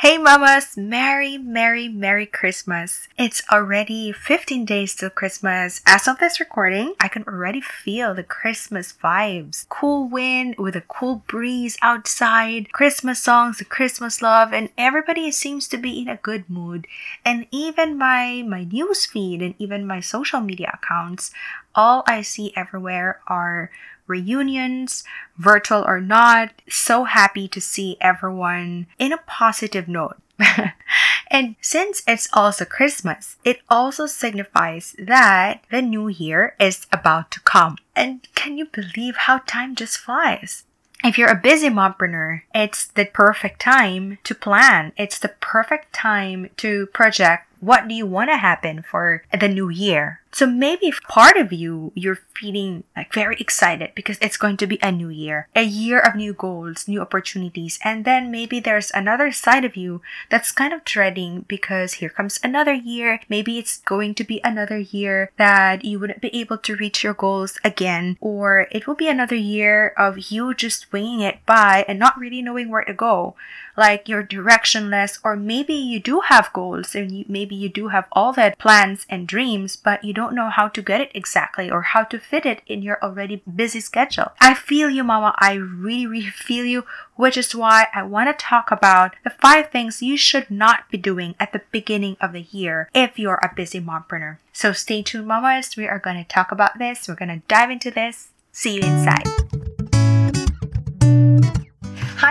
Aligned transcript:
Hey 0.00 0.16
mamas, 0.16 0.78
Merry, 0.78 1.36
Merry, 1.36 1.86
Merry 1.86 2.24
Christmas. 2.24 3.06
It's 3.18 3.42
already 3.52 4.12
15 4.12 4.64
days 4.64 4.94
till 4.94 5.10
Christmas. 5.10 5.82
As 5.84 6.08
of 6.08 6.18
this 6.18 6.40
recording, 6.40 6.94
I 6.98 7.08
can 7.08 7.22
already 7.24 7.60
feel 7.60 8.14
the 8.14 8.22
Christmas 8.22 8.94
vibes. 8.94 9.68
Cool 9.68 10.08
wind 10.08 10.54
with 10.56 10.74
a 10.74 10.80
cool 10.80 11.16
breeze 11.26 11.76
outside, 11.82 12.72
Christmas 12.72 13.22
songs, 13.22 13.58
the 13.58 13.66
Christmas 13.66 14.22
love, 14.22 14.54
and 14.54 14.70
everybody 14.78 15.30
seems 15.30 15.68
to 15.68 15.76
be 15.76 16.00
in 16.00 16.08
a 16.08 16.16
good 16.16 16.48
mood. 16.48 16.86
And 17.22 17.46
even 17.50 17.98
my, 17.98 18.42
my 18.48 18.64
news 18.64 19.04
feed 19.04 19.42
and 19.42 19.54
even 19.58 19.86
my 19.86 20.00
social 20.00 20.40
media 20.40 20.78
accounts, 20.82 21.30
all 21.74 22.04
I 22.06 22.22
see 22.22 22.54
everywhere 22.56 23.20
are 23.26 23.70
reunions, 24.10 25.04
virtual 25.38 25.82
or 25.86 26.00
not. 26.00 26.50
So 26.68 27.04
happy 27.04 27.48
to 27.48 27.60
see 27.60 27.96
everyone 28.00 28.88
in 28.98 29.12
a 29.12 29.24
positive 29.26 29.88
note. 29.88 30.18
and 31.30 31.56
since 31.60 32.02
it's 32.06 32.28
also 32.32 32.64
Christmas, 32.64 33.36
it 33.44 33.60
also 33.70 34.06
signifies 34.06 34.94
that 34.98 35.62
the 35.70 35.80
new 35.80 36.08
year 36.08 36.54
is 36.60 36.86
about 36.92 37.30
to 37.30 37.40
come. 37.40 37.76
And 37.94 38.26
can 38.34 38.58
you 38.58 38.66
believe 38.66 39.16
how 39.16 39.38
time 39.38 39.74
just 39.74 39.98
flies? 39.98 40.64
If 41.02 41.16
you're 41.16 41.30
a 41.30 41.34
busy 41.34 41.70
mompreneur, 41.70 42.42
it's 42.54 42.86
the 42.86 43.06
perfect 43.06 43.60
time 43.60 44.18
to 44.24 44.34
plan. 44.34 44.92
It's 44.98 45.18
the 45.18 45.32
perfect 45.40 45.94
time 45.94 46.50
to 46.58 46.86
project 46.88 47.46
what 47.60 47.86
do 47.88 47.94
you 47.94 48.06
want 48.06 48.30
to 48.30 48.36
happen 48.38 48.82
for 48.82 49.22
the 49.38 49.48
new 49.48 49.68
year? 49.68 50.20
So 50.32 50.46
maybe 50.46 50.86
if 50.86 51.02
part 51.02 51.36
of 51.36 51.52
you, 51.52 51.92
you're 51.94 52.20
feeling 52.34 52.84
like 52.96 53.12
very 53.12 53.36
excited 53.38 53.92
because 53.94 54.18
it's 54.20 54.36
going 54.36 54.56
to 54.58 54.66
be 54.66 54.78
a 54.82 54.92
new 54.92 55.08
year, 55.08 55.48
a 55.54 55.62
year 55.62 55.98
of 55.98 56.14
new 56.14 56.32
goals, 56.32 56.86
new 56.86 57.00
opportunities. 57.00 57.78
And 57.84 58.04
then 58.04 58.30
maybe 58.30 58.60
there's 58.60 58.90
another 58.92 59.32
side 59.32 59.64
of 59.64 59.76
you 59.76 60.00
that's 60.30 60.52
kind 60.52 60.72
of 60.72 60.84
dreading 60.84 61.44
because 61.48 61.94
here 61.94 62.08
comes 62.08 62.38
another 62.42 62.72
year. 62.72 63.20
Maybe 63.28 63.58
it's 63.58 63.78
going 63.78 64.14
to 64.14 64.24
be 64.24 64.40
another 64.44 64.78
year 64.78 65.30
that 65.36 65.84
you 65.84 65.98
wouldn't 65.98 66.22
be 66.22 66.34
able 66.34 66.58
to 66.58 66.76
reach 66.76 67.02
your 67.02 67.14
goals 67.14 67.58
again, 67.64 68.16
or 68.20 68.68
it 68.70 68.86
will 68.86 68.94
be 68.94 69.08
another 69.08 69.36
year 69.36 69.88
of 69.98 70.30
you 70.30 70.54
just 70.54 70.92
winging 70.92 71.20
it 71.20 71.44
by 71.44 71.84
and 71.88 71.98
not 71.98 72.18
really 72.18 72.42
knowing 72.42 72.70
where 72.70 72.84
to 72.84 72.94
go 72.94 73.34
like 73.80 74.10
you're 74.10 74.22
directionless 74.22 75.18
or 75.24 75.34
maybe 75.34 75.72
you 75.72 75.98
do 75.98 76.20
have 76.20 76.52
goals 76.52 76.94
and 76.94 77.10
you, 77.10 77.24
maybe 77.28 77.54
you 77.54 77.68
do 77.68 77.88
have 77.88 78.04
all 78.12 78.30
that 78.30 78.58
plans 78.58 79.06
and 79.08 79.26
dreams 79.26 79.74
but 79.74 80.04
you 80.04 80.12
don't 80.12 80.19
know 80.28 80.50
how 80.50 80.68
to 80.68 80.82
get 80.82 81.00
it 81.00 81.10
exactly 81.14 81.70
or 81.70 81.82
how 81.82 82.04
to 82.04 82.18
fit 82.18 82.44
it 82.44 82.62
in 82.66 82.82
your 82.82 83.02
already 83.02 83.42
busy 83.46 83.80
schedule. 83.80 84.32
I 84.40 84.52
feel 84.54 84.90
you 84.90 85.04
mama. 85.04 85.34
I 85.38 85.54
really 85.54 86.10
really 86.10 86.30
feel 86.30 86.64
you 86.64 86.84
which 87.16 87.36
is 87.36 87.54
why 87.54 87.86
i 87.94 88.02
want 88.02 88.28
to 88.28 88.44
talk 88.44 88.70
about 88.70 89.14
the 89.24 89.30
five 89.30 89.70
things 89.70 90.02
you 90.02 90.16
should 90.16 90.50
not 90.50 90.90
be 90.90 90.98
doing 90.98 91.34
at 91.38 91.52
the 91.52 91.62
beginning 91.70 92.16
of 92.20 92.32
the 92.32 92.46
year 92.50 92.88
if 92.94 93.18
you're 93.18 93.40
a 93.42 93.52
busy 93.54 93.80
mompreneur. 93.80 94.38
So 94.52 94.72
stay 94.72 95.02
tuned 95.02 95.26
mamas. 95.26 95.76
We 95.76 95.86
are 95.86 95.98
going 95.98 96.16
to 96.16 96.24
talk 96.24 96.52
about 96.52 96.78
this. 96.78 97.08
We're 97.08 97.14
going 97.14 97.28
to 97.28 97.42
dive 97.48 97.70
into 97.70 97.90
this. 97.90 98.28
See 98.52 98.76
you 98.76 98.82
inside 98.82 99.79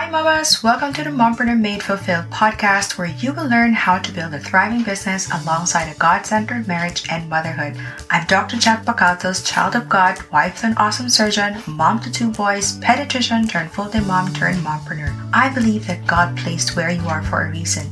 Hi, 0.00 0.08
mamas! 0.08 0.62
Welcome 0.62 0.94
to 0.94 1.04
the 1.04 1.10
Mompreneur 1.10 1.60
Made 1.60 1.82
Fulfilled 1.82 2.30
podcast, 2.30 2.96
where 2.96 3.14
you 3.18 3.34
will 3.34 3.46
learn 3.46 3.74
how 3.74 3.98
to 3.98 4.12
build 4.12 4.32
a 4.32 4.40
thriving 4.40 4.82
business 4.82 5.30
alongside 5.30 5.94
a 5.94 5.98
God 5.98 6.24
centered 6.24 6.66
marriage 6.66 7.06
and 7.10 7.28
motherhood. 7.28 7.78
I'm 8.08 8.26
Dr. 8.26 8.56
Jet 8.56 8.86
Bacaltos, 8.86 9.46
child 9.46 9.76
of 9.76 9.90
God, 9.90 10.18
wife 10.32 10.60
to 10.60 10.68
an 10.68 10.78
awesome 10.78 11.10
surgeon, 11.10 11.62
mom 11.66 12.00
to 12.00 12.10
two 12.10 12.30
boys, 12.30 12.78
pediatrician 12.78 13.50
turned 13.50 13.72
full 13.72 13.90
time 13.90 14.06
mom 14.06 14.32
turned 14.32 14.64
mompreneur. 14.64 15.14
I 15.34 15.52
believe 15.52 15.86
that 15.86 16.06
God 16.06 16.34
placed 16.34 16.76
where 16.76 16.90
you 16.90 17.06
are 17.06 17.22
for 17.22 17.42
a 17.42 17.50
reason. 17.50 17.86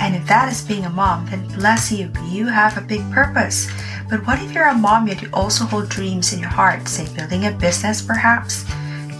And 0.00 0.16
if 0.16 0.26
that 0.26 0.50
is 0.50 0.64
being 0.64 0.84
a 0.84 0.90
mom, 0.90 1.26
then 1.26 1.46
bless 1.46 1.92
you, 1.92 2.10
you 2.26 2.46
have 2.48 2.76
a 2.76 2.80
big 2.80 3.08
purpose. 3.12 3.70
But 4.10 4.26
what 4.26 4.42
if 4.42 4.52
you're 4.52 4.66
a 4.66 4.74
mom 4.74 5.06
yet 5.06 5.22
you 5.22 5.28
also 5.32 5.64
hold 5.66 5.90
dreams 5.90 6.32
in 6.32 6.40
your 6.40 6.48
heart, 6.48 6.88
say 6.88 7.06
building 7.14 7.46
a 7.46 7.52
business 7.52 8.02
perhaps? 8.02 8.64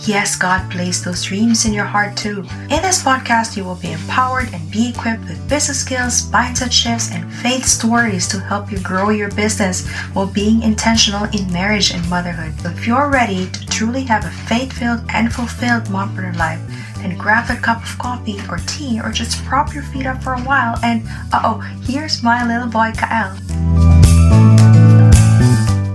Yes, 0.05 0.35
God 0.35 0.69
placed 0.69 1.05
those 1.05 1.23
dreams 1.23 1.65
in 1.65 1.73
your 1.73 1.85
heart 1.85 2.17
too. 2.17 2.41
In 2.71 2.83
this 2.83 3.05
podcast, 3.05 3.57
you 3.57 3.63
will 3.63 3.77
be 3.77 3.93
empowered 3.93 4.53
and 4.53 4.69
be 4.69 4.89
equipped 4.91 5.23
with 5.29 5.49
business 5.49 5.79
skills, 5.79 6.29
mindset 6.33 6.73
shifts, 6.73 7.13
and 7.13 7.33
faith 7.35 7.65
stories 7.65 8.27
to 8.29 8.41
help 8.41 8.73
you 8.73 8.81
grow 8.81 9.11
your 9.11 9.31
business 9.31 9.89
while 10.13 10.27
being 10.27 10.61
intentional 10.63 11.25
in 11.27 11.53
marriage 11.53 11.95
and 11.95 12.09
motherhood. 12.11 12.53
If 12.65 12.85
you're 12.85 13.11
ready 13.11 13.49
to 13.49 13.67
truly 13.67 14.03
have 14.03 14.25
a 14.25 14.31
faith 14.49 14.73
filled 14.73 15.03
and 15.09 15.33
fulfilled 15.33 15.85
mompreneur 15.85 16.37
life, 16.37 16.61
then 16.97 17.17
grab 17.17 17.49
a 17.51 17.61
cup 17.61 17.81
of 17.85 17.97
coffee 17.99 18.41
or 18.51 18.59
tea 18.67 19.01
or 19.01 19.13
just 19.13 19.45
prop 19.45 19.73
your 19.73 19.85
feet 19.85 20.07
up 20.07 20.21
for 20.21 20.35
a 20.35 20.41
while 20.41 20.79
and 20.83 21.07
uh 21.33 21.43
oh, 21.45 21.61
here's 21.85 22.25
my 22.25 22.45
little 22.45 22.69
boy 22.69 22.91
Kael. 22.91 23.39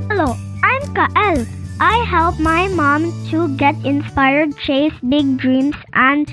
Hello, 0.07 0.38
I'm 0.63 0.81
Kael. 0.94 1.66
I 1.79 2.03
help 2.09 2.39
my 2.39 2.67
mom 2.69 3.13
to 3.29 3.55
get 3.55 3.75
inspired, 3.85 4.57
chase 4.57 4.93
big 5.07 5.38
dreams, 5.38 5.75
and 5.93 6.27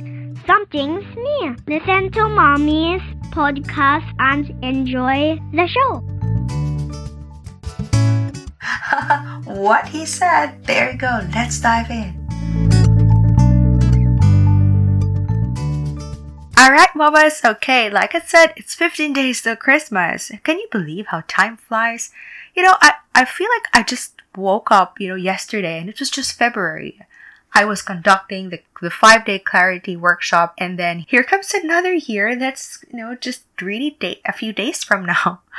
something's 0.47 1.05
new. 1.15 1.55
Listen 1.67 2.11
to 2.13 2.29
mommy's 2.29 3.03
podcast 3.29 4.09
and 4.19 4.49
enjoy 4.65 5.39
the 5.53 5.69
show. 5.69 6.01
what 9.45 9.87
he 9.89 10.07
said. 10.07 10.65
There 10.65 10.93
you 10.93 10.97
go. 10.99 11.21
Let's 11.35 11.61
dive 11.61 11.91
in. 11.91 12.25
Alright, 16.59 16.97
mamas. 16.97 17.43
Okay, 17.45 17.91
like 17.91 18.15
I 18.15 18.21
said, 18.21 18.55
it's 18.57 18.75
15 18.75 19.13
days 19.13 19.43
till 19.43 19.57
Christmas. 19.57 20.33
Can 20.43 20.59
you 20.59 20.69
believe 20.71 21.09
how 21.09 21.23
time 21.29 21.59
flies? 21.59 22.11
You 22.57 22.63
know, 22.63 22.77
I, 22.81 22.95
I 23.15 23.27
feel 23.27 23.49
like 23.55 23.69
I 23.75 23.83
just 23.83 24.23
woke 24.37 24.71
up, 24.71 25.01
you 25.01 25.09
know, 25.09 25.15
yesterday 25.15 25.79
and 25.79 25.89
it 25.89 26.01
was 26.01 26.11
just 26.11 26.39
February. 26.39 27.01
I 27.53 27.65
was 27.65 27.83
conducting 27.83 28.51
the, 28.51 28.61
the 28.83 28.91
five 28.91 29.25
day 29.25 29.39
clarity 29.39 29.97
workshop 29.97 30.55
and 30.59 30.79
then 30.79 31.01
here 31.01 31.23
comes 31.23 31.55
another 31.55 31.95
year 31.95 32.35
that's, 32.37 32.85
you 32.91 32.99
know, 32.99 33.15
just 33.15 33.45
really 33.61 33.97
day, 34.01 34.21
a 34.27 34.33
few 34.33 34.53
days 34.53 34.83
from 34.83 35.05
now. 35.07 35.41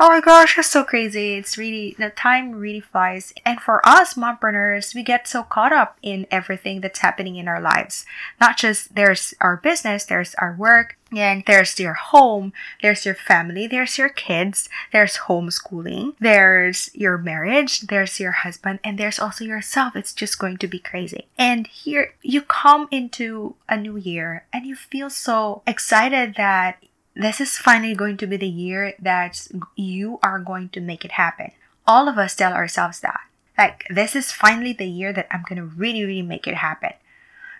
Oh 0.00 0.08
my 0.08 0.20
gosh, 0.20 0.56
it's 0.56 0.68
so 0.68 0.84
crazy. 0.84 1.34
It's 1.34 1.58
really, 1.58 1.96
the 1.98 2.10
time 2.10 2.52
really 2.52 2.78
flies. 2.78 3.32
And 3.44 3.60
for 3.60 3.86
us 3.86 4.14
mompreneurs, 4.14 4.94
we 4.94 5.02
get 5.02 5.26
so 5.26 5.42
caught 5.42 5.72
up 5.72 5.98
in 6.02 6.28
everything 6.30 6.80
that's 6.80 7.00
happening 7.00 7.34
in 7.34 7.48
our 7.48 7.60
lives. 7.60 8.06
Not 8.40 8.56
just 8.56 8.94
there's 8.94 9.34
our 9.40 9.56
business, 9.56 10.04
there's 10.04 10.36
our 10.36 10.54
work, 10.56 10.96
and 11.10 11.42
there's 11.46 11.80
your 11.80 11.94
home, 11.94 12.52
there's 12.80 13.04
your 13.04 13.16
family, 13.16 13.66
there's 13.66 13.98
your 13.98 14.08
kids, 14.08 14.68
there's 14.92 15.16
homeschooling, 15.26 16.14
there's 16.20 16.90
your 16.94 17.18
marriage, 17.18 17.80
there's 17.80 18.20
your 18.20 18.32
husband, 18.32 18.78
and 18.84 18.98
there's 18.98 19.18
also 19.18 19.44
yourself. 19.44 19.96
It's 19.96 20.12
just 20.12 20.38
going 20.38 20.58
to 20.58 20.68
be 20.68 20.78
crazy. 20.78 21.26
And 21.36 21.66
here 21.66 22.12
you 22.22 22.42
come 22.42 22.86
into 22.92 23.56
a 23.68 23.76
new 23.76 23.96
year 23.96 24.44
and 24.52 24.64
you 24.64 24.76
feel 24.76 25.10
so 25.10 25.62
excited 25.66 26.34
that 26.36 26.82
this 27.18 27.40
is 27.40 27.58
finally 27.58 27.96
going 27.96 28.16
to 28.16 28.28
be 28.28 28.36
the 28.36 28.46
year 28.46 28.94
that 29.00 29.48
you 29.74 30.20
are 30.22 30.38
going 30.38 30.68
to 30.68 30.80
make 30.80 31.04
it 31.04 31.12
happen. 31.12 31.50
All 31.84 32.08
of 32.08 32.16
us 32.16 32.36
tell 32.36 32.52
ourselves 32.52 33.00
that. 33.00 33.20
Like, 33.58 33.84
this 33.90 34.14
is 34.14 34.30
finally 34.30 34.72
the 34.72 34.86
year 34.86 35.12
that 35.12 35.26
I'm 35.32 35.42
going 35.48 35.56
to 35.56 35.64
really, 35.64 36.04
really 36.04 36.22
make 36.22 36.46
it 36.46 36.54
happen. 36.54 36.92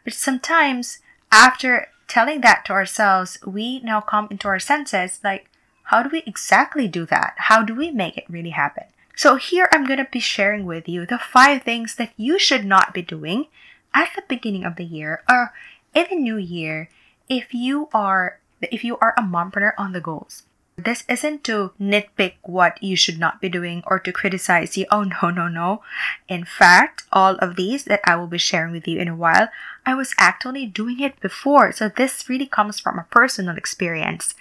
But 0.05 0.13
sometimes, 0.13 1.01
after 1.33 1.89
telling 2.07 2.41
that 2.43 2.65
to 2.67 2.73
ourselves, 2.73 3.39
we 3.45 3.81
now 3.81 4.01
come 4.01 4.29
into 4.31 4.47
our 4.47 4.61
senses 4.61 5.19
like, 5.25 5.51
how 5.85 6.05
do 6.05 6.11
we 6.13 6.23
exactly 6.25 6.87
do 6.87 7.05
that? 7.07 7.35
How 7.37 7.65
do 7.65 7.75
we 7.75 7.91
make 7.91 8.17
it 8.17 8.31
really 8.31 8.51
happen? 8.51 8.85
So, 9.17 9.35
here 9.35 9.69
I'm 9.73 9.85
going 9.85 9.99
to 9.99 10.09
be 10.11 10.21
sharing 10.21 10.67
with 10.67 10.89
you 10.89 11.05
the 11.05 11.19
five 11.19 11.65
things 11.65 11.97
that 11.97 12.13
you 12.17 12.39
should 12.39 12.65
not 12.65 12.95
be 12.95 13.03
doing 13.03 13.47
at 13.93 14.11
the 14.15 14.23
beginning 14.29 14.65
of 14.65 14.77
the 14.77 14.85
year 14.85 15.25
or 15.29 15.53
in 15.95 16.07
the 16.11 16.17
new 16.17 16.37
year 16.37 16.91
if 17.29 17.53
you 17.53 17.89
are 17.93 18.39
if 18.63 18.85
you 18.85 18.99
are 18.99 19.15
a 19.17 19.23
mompreneur 19.23 19.73
on 19.79 19.93
the 19.93 20.01
goals. 20.01 20.45
This 20.79 21.03
isn't 21.09 21.43
to 21.45 21.73
nitpick 21.81 22.35
what 22.43 22.81
you 22.81 22.95
should 22.95 23.19
not 23.19 23.41
be 23.41 23.49
doing 23.49 23.83
or 23.85 23.99
to 23.99 24.13
criticize 24.13 24.77
you. 24.77 24.87
Oh, 24.93 25.03
no, 25.03 25.31
no, 25.31 25.49
no. 25.49 25.83
In 26.29 26.45
fact, 26.45 27.03
all 27.13 27.35
of 27.37 27.57
these 27.57 27.85
that 27.85 28.01
I 28.05 28.15
will 28.15 28.29
be 28.29 28.39
sharing 28.39 28.71
with 28.71 28.87
you 28.87 29.01
in 29.01 29.09
a 29.09 29.17
while, 29.17 29.49
I 29.85 29.95
was 29.95 30.15
actually 30.19 30.67
doing 30.67 31.01
it 31.01 31.19
before. 31.19 31.73
So 31.73 31.89
this 31.89 32.29
really 32.29 32.47
comes 32.47 32.79
from 32.79 32.97
a 32.97 33.09
personal 33.11 33.57
experience. 33.57 34.37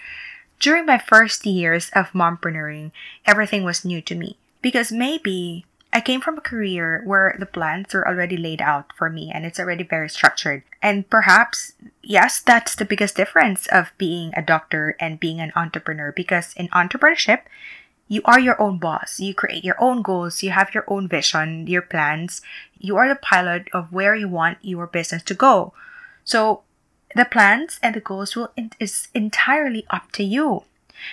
During 0.59 0.85
my 0.85 0.99
first 0.99 1.43
years 1.45 1.89
of 1.95 2.11
mompreneuring, 2.11 2.91
everything 3.25 3.63
was 3.63 3.83
new 3.83 4.01
to 4.01 4.13
me 4.13 4.37
because 4.61 4.91
maybe 4.91 5.65
I 5.93 6.01
came 6.01 6.21
from 6.21 6.37
a 6.37 6.41
career 6.41 7.01
where 7.05 7.35
the 7.39 7.45
plans 7.45 7.95
are 7.95 8.07
already 8.07 8.37
laid 8.37 8.61
out 8.61 8.91
for 8.93 9.09
me 9.09 9.31
and 9.33 9.45
it's 9.45 9.59
already 9.59 9.83
very 9.83 10.09
structured. 10.09 10.63
And 10.81 11.09
perhaps, 11.09 11.73
yes, 12.03 12.41
that's 12.41 12.75
the 12.75 12.85
biggest 12.85 13.15
difference 13.15 13.67
of 13.67 13.91
being 13.97 14.31
a 14.35 14.41
doctor 14.41 14.95
and 14.99 15.19
being 15.19 15.39
an 15.39 15.53
entrepreneur 15.55 16.11
because 16.11 16.53
in 16.55 16.67
entrepreneurship, 16.69 17.41
you 18.07 18.21
are 18.25 18.39
your 18.39 18.61
own 18.61 18.77
boss. 18.77 19.19
You 19.19 19.33
create 19.33 19.63
your 19.63 19.81
own 19.81 20.01
goals. 20.01 20.43
You 20.43 20.51
have 20.51 20.73
your 20.73 20.85
own 20.87 21.07
vision, 21.07 21.67
your 21.67 21.81
plans. 21.81 22.41
You 22.77 22.95
are 22.97 23.07
the 23.07 23.15
pilot 23.15 23.67
of 23.73 23.91
where 23.91 24.15
you 24.15 24.29
want 24.29 24.59
your 24.61 24.87
business 24.87 25.23
to 25.23 25.33
go. 25.33 25.73
So 26.23 26.63
the 27.15 27.25
plans 27.25 27.79
and 27.81 27.95
the 27.95 28.01
goals 28.01 28.35
will 28.35 28.51
is 28.79 29.07
entirely 29.13 29.85
up 29.89 30.11
to 30.13 30.23
you. 30.23 30.63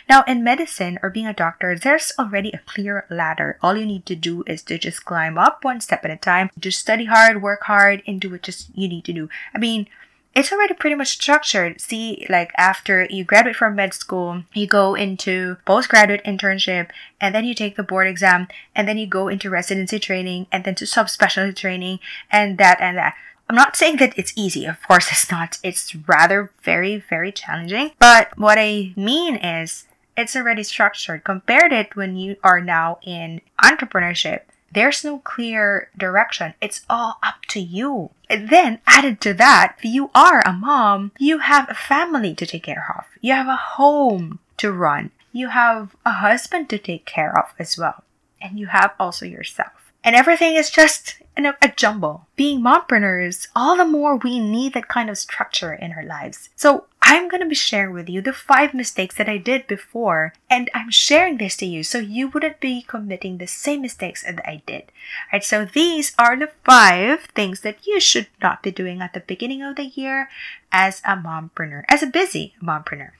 Now, 0.08 0.24
in 0.26 0.44
medicine 0.44 0.98
or 1.02 1.10
being 1.10 1.26
a 1.26 1.32
doctor, 1.32 1.78
there's 1.78 2.12
already 2.18 2.50
a 2.52 2.62
clear 2.66 3.06
ladder. 3.10 3.58
All 3.62 3.76
you 3.76 3.86
need 3.86 4.06
to 4.06 4.16
do 4.16 4.44
is 4.46 4.62
to 4.64 4.78
just 4.78 5.04
climb 5.04 5.38
up 5.38 5.64
one 5.64 5.80
step 5.80 6.04
at 6.04 6.10
a 6.10 6.16
time. 6.16 6.50
Just 6.58 6.78
study 6.78 7.06
hard, 7.06 7.42
work 7.42 7.64
hard, 7.64 8.02
and 8.06 8.20
do 8.20 8.30
what 8.30 8.42
just 8.42 8.68
you 8.74 8.88
need 8.88 9.04
to 9.04 9.12
do. 9.12 9.28
I 9.54 9.58
mean, 9.58 9.86
it's 10.34 10.52
already 10.52 10.74
pretty 10.74 10.96
much 10.96 11.08
structured. 11.08 11.80
See, 11.80 12.26
like 12.28 12.52
after 12.58 13.06
you 13.08 13.24
graduate 13.24 13.56
from 13.56 13.76
med 13.76 13.94
school, 13.94 14.42
you 14.52 14.66
go 14.66 14.94
into 14.94 15.56
postgraduate 15.64 16.24
internship, 16.24 16.90
and 17.20 17.34
then 17.34 17.44
you 17.44 17.54
take 17.54 17.76
the 17.76 17.82
board 17.82 18.08
exam, 18.08 18.48
and 18.74 18.88
then 18.88 18.98
you 18.98 19.06
go 19.06 19.28
into 19.28 19.48
residency 19.48 19.98
training, 19.98 20.46
and 20.50 20.64
then 20.64 20.74
to 20.76 20.86
subspecialty 20.86 21.54
training, 21.54 22.00
and 22.30 22.58
that 22.58 22.80
and 22.80 22.98
that. 22.98 23.14
I'm 23.48 23.56
not 23.56 23.76
saying 23.76 23.96
that 23.96 24.18
it's 24.18 24.32
easy. 24.36 24.64
Of 24.64 24.82
course, 24.82 25.08
it's 25.12 25.30
not. 25.30 25.58
It's 25.62 25.94
rather 25.94 26.50
very, 26.62 26.96
very 26.96 27.32
challenging. 27.32 27.92
But 27.98 28.36
what 28.38 28.58
I 28.58 28.92
mean 28.96 29.36
is, 29.36 29.86
it's 30.16 30.36
already 30.36 30.62
structured. 30.62 31.24
Compared 31.24 31.72
it 31.72 31.96
when 31.96 32.16
you 32.16 32.36
are 32.44 32.60
now 32.60 32.98
in 33.02 33.40
entrepreneurship 33.62 34.42
there's 34.74 35.04
no 35.04 35.20
clear 35.20 35.88
direction. 35.96 36.54
It's 36.60 36.84
all 36.90 37.18
up 37.22 37.46
to 37.48 37.60
you. 37.60 38.10
And 38.28 38.48
then, 38.48 38.80
added 38.86 39.20
to 39.22 39.34
that, 39.34 39.76
you 39.82 40.10
are 40.14 40.42
a 40.44 40.52
mom, 40.52 41.12
you 41.18 41.38
have 41.38 41.70
a 41.70 41.74
family 41.74 42.34
to 42.34 42.46
take 42.46 42.64
care 42.64 42.92
of. 42.98 43.04
You 43.20 43.32
have 43.32 43.46
a 43.46 43.56
home 43.56 44.40
to 44.58 44.72
run. 44.72 45.12
You 45.32 45.48
have 45.48 45.94
a 46.04 46.12
husband 46.12 46.68
to 46.70 46.78
take 46.78 47.06
care 47.06 47.36
of 47.38 47.54
as 47.58 47.78
well. 47.78 48.02
And 48.40 48.58
you 48.58 48.66
have 48.66 48.94
also 48.98 49.26
yourself. 49.26 49.92
And 50.02 50.16
everything 50.16 50.54
is 50.56 50.70
just 50.70 51.16
a, 51.36 51.56
a 51.60 51.68
jumble. 51.68 52.26
Being 52.36 52.60
mompreneurs, 52.60 53.48
all 53.54 53.76
the 53.76 53.84
more 53.84 54.16
we 54.16 54.38
need 54.38 54.74
that 54.74 54.88
kind 54.88 55.10
of 55.10 55.18
structure 55.18 55.72
in 55.72 55.92
our 55.92 56.04
lives. 56.04 56.48
So 56.56 56.86
I'm 57.06 57.28
going 57.28 57.42
to 57.42 57.48
be 57.48 57.54
sharing 57.54 57.92
with 57.92 58.08
you 58.08 58.22
the 58.22 58.32
five 58.32 58.72
mistakes 58.72 59.16
that 59.16 59.28
I 59.28 59.36
did 59.36 59.66
before, 59.66 60.32
and 60.48 60.70
I'm 60.74 60.90
sharing 60.90 61.36
this 61.36 61.56
to 61.58 61.66
you 61.66 61.82
so 61.82 61.98
you 61.98 62.28
wouldn't 62.28 62.60
be 62.60 62.82
committing 62.82 63.38
the 63.38 63.46
same 63.46 63.82
mistakes 63.82 64.22
that 64.22 64.40
I 64.48 64.62
did. 64.66 64.84
Alright, 65.26 65.44
so 65.44 65.66
these 65.66 66.14
are 66.18 66.36
the 66.36 66.50
five 66.64 67.24
things 67.34 67.60
that 67.60 67.86
you 67.86 68.00
should 68.00 68.28
not 68.42 68.62
be 68.62 68.70
doing 68.70 69.02
at 69.02 69.12
the 69.12 69.20
beginning 69.20 69.62
of 69.62 69.76
the 69.76 69.84
year 69.84 70.30
as 70.72 71.02
a 71.04 71.14
mompreneur, 71.14 71.84
as 71.88 72.02
a 72.02 72.06
busy 72.06 72.54
mompreneur. 72.62 73.10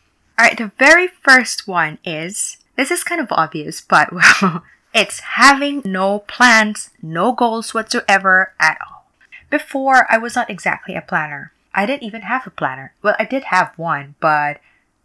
Alright, 0.41 0.57
the 0.57 0.73
very 0.79 1.07
first 1.07 1.69
one 1.69 1.99
is 2.05 2.57
this 2.77 2.91
is 2.91 3.05
kind 3.05 3.21
of 3.21 3.29
obvious, 3.31 3.81
but 3.81 4.13
well, 4.41 4.65
it's 4.94 5.20
having 5.20 5.82
no 5.85 6.20
plans, 6.20 6.91
no 7.02 7.32
goals 7.32 7.75
whatsoever 7.75 8.52
at 8.61 8.79
all. 8.87 9.06
Before, 9.50 10.06
I 10.08 10.19
was 10.19 10.37
not 10.37 10.49
exactly 10.49 10.94
a 10.94 11.02
planner. 11.02 11.52
I 11.75 11.85
didn't 11.85 12.05
even 12.05 12.23
have 12.23 12.46
a 12.46 12.50
planner. 12.50 12.94
Well, 13.02 13.17
I 13.19 13.25
did 13.25 13.44
have 13.44 13.76
one, 13.76 14.14
but 14.20 14.61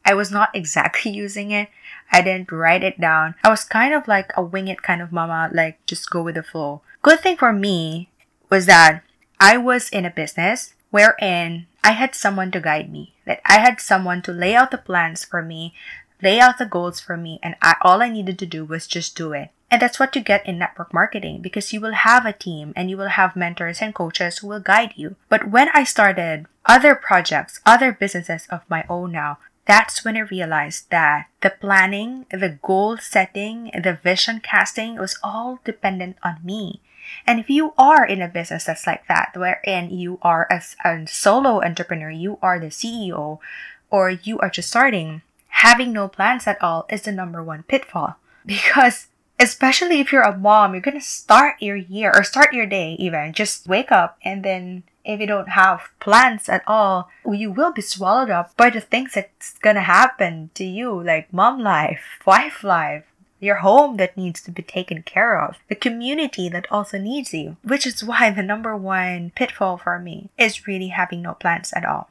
I 0.06 0.13
was 0.13 0.31
not 0.31 0.50
exactly 0.53 1.12
using 1.12 1.50
it. 1.51 1.69
I 2.12 2.21
didn't 2.21 2.51
write 2.51 2.83
it 2.83 3.01
down. 3.01 3.33
I 3.44 3.50
was 3.50 3.63
kind 3.63 3.94
of 3.94 4.07
like 4.07 4.31
a 4.38 4.44
wing 4.44 4.68
it 4.68 4.83
kind 4.83 5.01
of 5.01 5.12
mama, 5.12 5.50
like 5.51 5.83
just 5.88 6.09
go 6.09 6.21
with 6.21 6.36
the 6.36 6.44
flow. 6.44 6.81
Good 7.01 7.21
thing 7.21 7.38
for 7.38 7.51
me 7.51 8.09
was 8.50 8.68
that 8.68 9.01
I 9.39 9.57
was 9.57 9.89
in 9.89 10.06
a 10.06 10.12
business 10.12 10.75
wherein 10.91 11.65
I 11.83 11.91
had 11.91 12.13
someone 12.13 12.51
to 12.51 12.59
guide 12.59 12.91
me, 12.91 13.13
that 13.25 13.41
I 13.45 13.59
had 13.59 13.80
someone 13.80 14.21
to 14.24 14.31
lay 14.31 14.53
out 14.53 14.69
the 14.69 14.77
plans 14.77 15.24
for 15.25 15.41
me, 15.41 15.74
lay 16.21 16.39
out 16.39 16.57
the 16.57 16.65
goals 16.65 17.00
for 17.00 17.15
me, 17.15 17.39
and 17.41 17.56
I, 17.62 17.75
all 17.81 18.01
I 18.01 18.09
needed 18.09 18.38
to 18.39 18.45
do 18.45 18.65
was 18.65 18.86
just 18.86 19.15
do 19.15 19.33
it. 19.33 19.50
And 19.71 19.81
that's 19.81 20.00
what 20.00 20.16
you 20.16 20.21
get 20.21 20.45
in 20.48 20.57
network 20.57 20.94
marketing 20.94 21.42
because 21.42 21.71
you 21.71 21.80
will 21.80 21.94
have 21.94 22.25
a 22.25 22.33
team 22.33 22.74
and 22.75 22.89
you 22.89 22.98
will 22.98 23.10
have 23.10 23.36
mentors 23.36 23.81
and 23.81 23.94
coaches 23.94 24.39
who 24.39 24.48
will 24.48 24.60
guide 24.60 24.94
you. 24.95 25.16
But 25.30 25.50
when 25.50 25.69
I 25.74 25.83
started 25.83 26.48
other 26.66 26.95
projects, 26.95 27.62
other 27.66 27.92
businesses 27.92 28.48
of 28.50 28.62
my 28.68 28.83
own 28.89 29.12
now, 29.12 29.38
that's 29.66 30.04
when 30.04 30.18
I 30.18 30.21
realized 30.21 30.89
that 30.89 31.27
the 31.42 31.51
planning, 31.51 32.25
the 32.31 32.57
goal 32.62 32.98
setting, 32.98 33.69
the 33.75 34.00
vision 34.01 34.42
casting 34.42 34.98
was 34.98 35.19
all 35.24 35.60
dependent 35.63 36.18
on 36.24 36.38
me. 36.44 36.81
And 37.27 37.39
if 37.39 37.50
you 37.50 37.74
are 37.77 38.04
in 38.06 38.22
a 38.22 38.27
business 38.27 38.63
that's 38.65 38.88
like 38.88 39.07
that, 39.07 39.33
wherein 39.36 39.92
you 39.92 40.18
are 40.24 40.48
as 40.50 40.75
a 40.83 41.06
solo 41.06 41.62
entrepreneur, 41.62 42.10
you 42.10 42.39
are 42.42 42.60
the 42.60 42.74
CEO, 42.74 43.38
or 43.92 44.10
you 44.10 44.39
are 44.39 44.50
just 44.50 44.69
starting, 44.69 45.22
having 45.50 45.94
no 45.94 46.07
plans 46.07 46.48
at 46.48 46.62
all 46.63 46.86
is 46.89 47.04
the 47.04 47.12
number 47.12 47.44
one 47.44 47.63
pitfall. 47.63 48.18
Because 48.45 49.07
especially 49.39 50.00
if 50.00 50.12
you're 50.12 50.21
a 50.21 50.38
mom, 50.38 50.74
you're 50.74 50.81
gonna 50.81 51.01
start 51.01 51.62
your 51.62 51.75
year 51.75 52.12
or 52.13 52.24
start 52.24 52.53
your 52.53 52.65
day 52.65 52.94
even. 53.00 53.33
Just 53.33 53.68
wake 53.68 53.91
up 53.91 54.18
and 54.24 54.44
then 54.44 54.83
if 55.06 55.19
you 55.19 55.25
don't 55.25 55.50
have 55.50 55.89
plans 56.00 56.50
at 56.50 56.63
all, 56.68 57.09
you 57.25 57.51
will 57.51 57.71
be 57.71 57.81
swallowed 57.81 58.30
up 58.30 58.56
by 58.57 58.69
the 58.69 58.81
things 58.81 59.13
that's 59.13 59.57
gonna 59.59 59.81
happen 59.81 60.51
to 60.53 60.63
you, 60.63 61.01
like 61.01 61.33
mom 61.33 61.59
life, 61.59 62.19
wife 62.25 62.63
life, 62.63 63.06
your 63.39 63.57
home 63.57 63.97
that 63.97 64.18
needs 64.18 64.41
to 64.41 64.51
be 64.51 64.62
taken 64.62 65.01
care 65.01 65.41
of, 65.41 65.57
the 65.69 65.75
community 65.75 66.50
that 66.50 66.68
also 66.69 66.97
needs 66.97 67.33
you, 67.33 67.56
which 67.63 67.88
is 67.88 68.03
why 68.03 68.30
the 68.30 68.44
number 68.44 68.75
one 68.75 69.31
pitfall 69.36 69.77
for 69.77 69.97
me 69.97 70.30
is 70.38 70.68
really 70.68 70.89
having 70.89 71.21
no 71.21 71.33
plans 71.33 71.71
at 71.74 71.86
all. 71.86 72.09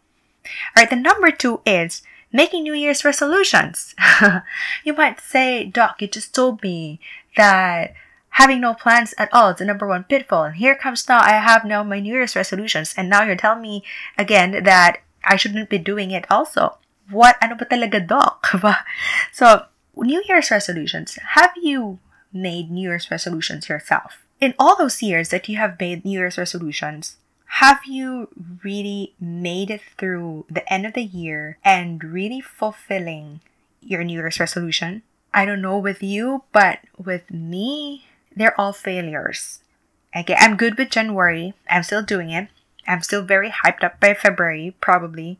Alright, 0.77 0.91
the 0.91 0.97
number 0.97 1.31
two 1.31 1.61
is 1.67 2.03
making 2.33 2.63
New 2.63 2.75
Year's 2.75 3.05
resolutions. 3.05 3.95
you 4.85 4.93
might 4.93 5.21
say, 5.21 5.65
Doc, 5.65 6.01
you 6.01 6.09
just 6.09 6.35
told 6.35 6.63
me 6.63 7.01
that 7.37 7.95
having 8.31 8.61
no 8.61 8.75
plans 8.75 9.15
at 9.19 9.33
all 9.33 9.51
is 9.51 9.59
the 9.59 9.65
number 9.65 9.87
one 9.87 10.05
pitfall. 10.05 10.45
And 10.45 10.57
here 10.57 10.75
comes 10.75 11.09
now, 11.09 11.21
I 11.21 11.33
have 11.41 11.65
now 11.65 11.83
my 11.83 12.01
New 12.01 12.15
Year's 12.15 12.37
resolutions. 12.37 12.95
And 12.97 13.09
now 13.09 13.23
you're 13.23 13.37
telling 13.37 13.63
me 13.63 13.85
again 14.17 14.63
that 14.65 14.99
I 15.25 15.37
shouldn't 15.37 15.71
be 15.71 15.79
doing 15.79 16.11
it 16.11 16.27
also. 16.31 16.79
What? 17.11 17.37
Ano 17.41 17.57
ba 17.57 17.65
talaga, 17.65 18.05
Doc? 18.07 18.47
so, 19.33 19.65
New 19.97 20.23
Year's 20.29 20.51
resolutions. 20.51 21.19
Have 21.35 21.53
you 21.57 21.99
made 22.33 22.71
New 22.71 22.89
Year's 22.89 23.11
resolutions 23.11 23.69
yourself? 23.69 24.23
In 24.41 24.55
all 24.59 24.77
those 24.77 25.03
years 25.03 25.31
that 25.31 25.49
you 25.49 25.57
have 25.57 25.81
made 25.81 26.05
New 26.05 26.21
Year's 26.21 26.39
resolutions, 26.39 27.17
have 27.49 27.81
you 27.87 28.29
really 28.63 29.15
made 29.21 29.71
it 29.71 29.83
through 29.97 30.47
the 30.49 30.71
end 30.73 30.87
of 30.87 30.95
the 30.95 31.03
year 31.03 31.59
and 31.65 32.03
really 32.05 32.41
fulfilling 32.41 33.41
your 33.81 34.05
New 34.05 34.21
Year's 34.21 34.39
resolution? 34.39 35.03
I 35.33 35.45
don't 35.45 35.63
know 35.63 35.79
with 35.79 36.03
you, 36.03 36.45
but 36.53 36.81
with 36.97 37.31
me, 37.31 38.07
they're 38.35 38.59
all 38.61 38.73
failures. 38.73 39.61
Okay, 40.17 40.37
I'm 40.39 40.57
good 40.57 40.79
with 40.79 40.91
January. 40.91 41.55
I'm 41.69 41.83
still 41.83 42.03
doing 42.03 42.31
it. 42.31 42.49
I'm 42.87 43.03
still 43.03 43.23
very 43.23 43.51
hyped 43.51 43.85
up 43.85 44.01
by 44.01 44.15
February, 44.15 44.75
probably. 44.81 45.39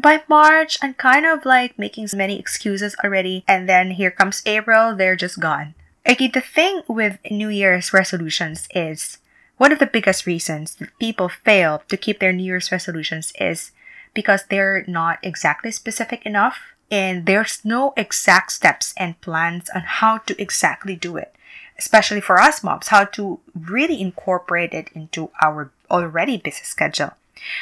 By 0.00 0.22
March, 0.28 0.78
I'm 0.82 0.94
kind 0.94 1.26
of 1.26 1.44
like 1.44 1.78
making 1.78 2.08
many 2.14 2.38
excuses 2.38 2.96
already, 3.04 3.44
and 3.46 3.68
then 3.68 3.92
here 3.92 4.10
comes 4.10 4.42
April, 4.46 4.96
they're 4.96 5.14
just 5.14 5.38
gone. 5.38 5.74
Okay, 6.08 6.26
the 6.26 6.40
thing 6.40 6.82
with 6.88 7.18
New 7.30 7.50
Year's 7.50 7.92
resolutions 7.92 8.66
is 8.74 9.18
one 9.58 9.72
of 9.72 9.80
the 9.80 9.86
biggest 9.86 10.24
reasons 10.24 10.76
that 10.76 10.98
people 10.98 11.28
fail 11.28 11.82
to 11.88 11.96
keep 11.96 12.20
their 12.20 12.32
New 12.32 12.44
Year's 12.44 12.72
resolutions 12.72 13.32
is 13.38 13.72
because 14.14 14.44
they're 14.44 14.84
not 14.86 15.18
exactly 15.22 15.70
specific 15.70 16.24
enough 16.24 16.58
and 16.90 17.26
there's 17.26 17.64
no 17.64 17.92
exact 17.96 18.52
steps 18.52 18.94
and 18.96 19.20
plans 19.20 19.68
on 19.74 19.82
how 19.82 20.18
to 20.18 20.40
exactly 20.40 20.96
do 20.96 21.16
it. 21.16 21.34
Especially 21.78 22.20
for 22.20 22.40
us 22.40 22.64
moms, 22.64 22.88
how 22.88 23.04
to 23.04 23.40
really 23.54 24.00
incorporate 24.00 24.72
it 24.72 24.90
into 24.94 25.30
our 25.42 25.70
already 25.90 26.36
busy 26.36 26.64
schedule. 26.64 27.12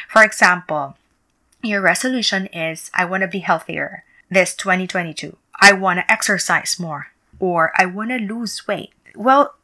For 0.09 0.23
example, 0.23 0.97
your 1.63 1.81
resolution 1.81 2.47
is 2.47 2.91
I 2.95 3.05
want 3.05 3.23
to 3.23 3.29
be 3.29 3.41
healthier 3.41 4.05
this 4.31 4.55
2022. 4.55 5.37
I 5.61 5.73
want 5.73 5.99
to 5.99 6.11
exercise 6.11 6.79
more 6.79 7.09
or 7.39 7.73
I 7.77 7.87
want 7.87 8.11
to 8.11 8.19
lose 8.19 8.67
weight. 8.67 8.93
Well, 9.15 9.56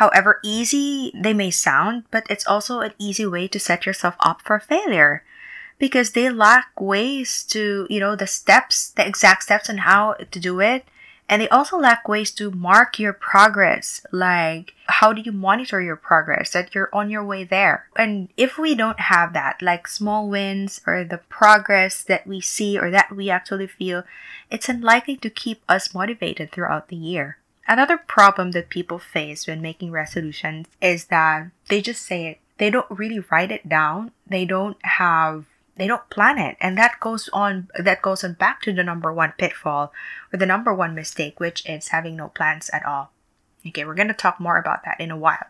However 0.00 0.40
easy 0.42 1.12
they 1.14 1.34
may 1.34 1.50
sound, 1.50 2.04
but 2.10 2.24
it's 2.30 2.46
also 2.46 2.80
an 2.80 2.94
easy 2.98 3.26
way 3.26 3.46
to 3.48 3.60
set 3.60 3.84
yourself 3.84 4.16
up 4.20 4.40
for 4.40 4.58
failure 4.58 5.22
because 5.78 6.12
they 6.12 6.30
lack 6.30 6.72
ways 6.80 7.44
to, 7.52 7.86
you 7.90 8.00
know, 8.00 8.16
the 8.16 8.26
steps, 8.26 8.88
the 8.96 9.06
exact 9.06 9.42
steps 9.42 9.68
on 9.68 9.84
how 9.84 10.14
to 10.14 10.40
do 10.40 10.58
it. 10.58 10.86
And 11.28 11.42
they 11.42 11.50
also 11.50 11.76
lack 11.76 12.08
ways 12.08 12.30
to 12.40 12.50
mark 12.50 12.98
your 12.98 13.12
progress. 13.12 14.00
Like, 14.10 14.72
how 14.86 15.12
do 15.12 15.20
you 15.20 15.32
monitor 15.32 15.82
your 15.82 15.96
progress 15.96 16.52
that 16.52 16.74
you're 16.74 16.88
on 16.94 17.10
your 17.10 17.22
way 17.22 17.44
there? 17.44 17.84
And 17.94 18.30
if 18.38 18.56
we 18.56 18.74
don't 18.74 19.00
have 19.00 19.34
that, 19.34 19.60
like 19.60 19.86
small 19.86 20.30
wins 20.30 20.80
or 20.86 21.04
the 21.04 21.20
progress 21.28 22.02
that 22.04 22.26
we 22.26 22.40
see 22.40 22.78
or 22.78 22.90
that 22.90 23.14
we 23.14 23.28
actually 23.28 23.66
feel, 23.66 24.04
it's 24.50 24.70
unlikely 24.70 25.18
to 25.18 25.28
keep 25.28 25.60
us 25.68 25.92
motivated 25.92 26.52
throughout 26.52 26.88
the 26.88 26.96
year. 26.96 27.36
Another 27.70 27.98
problem 27.98 28.50
that 28.50 28.68
people 28.68 28.98
face 28.98 29.46
when 29.46 29.62
making 29.62 29.92
resolutions 29.92 30.66
is 30.82 31.04
that 31.04 31.52
they 31.68 31.80
just 31.80 32.02
say 32.02 32.26
it. 32.26 32.40
They 32.58 32.68
don't 32.68 32.90
really 32.90 33.20
write 33.30 33.52
it 33.52 33.68
down. 33.68 34.10
They 34.26 34.44
don't 34.44 34.76
have 34.82 35.46
they 35.76 35.86
don't 35.86 36.10
plan 36.10 36.36
it 36.36 36.58
and 36.60 36.76
that 36.76 37.00
goes 37.00 37.30
on 37.32 37.68
that 37.78 38.02
goes 38.02 38.22
on 38.24 38.34
back 38.34 38.60
to 38.60 38.72
the 38.72 38.82
number 38.82 39.10
one 39.12 39.32
pitfall 39.38 39.92
or 40.30 40.36
the 40.36 40.44
number 40.44 40.74
one 40.74 40.94
mistake 40.94 41.40
which 41.40 41.64
is 41.64 41.88
having 41.88 42.16
no 42.16 42.28
plans 42.28 42.68
at 42.70 42.84
all 42.84 43.12
okay 43.66 43.86
we're 43.86 43.94
going 43.94 44.08
to 44.08 44.12
talk 44.12 44.38
more 44.38 44.58
about 44.58 44.84
that 44.84 45.00
in 45.00 45.10
a 45.10 45.16
while 45.16 45.46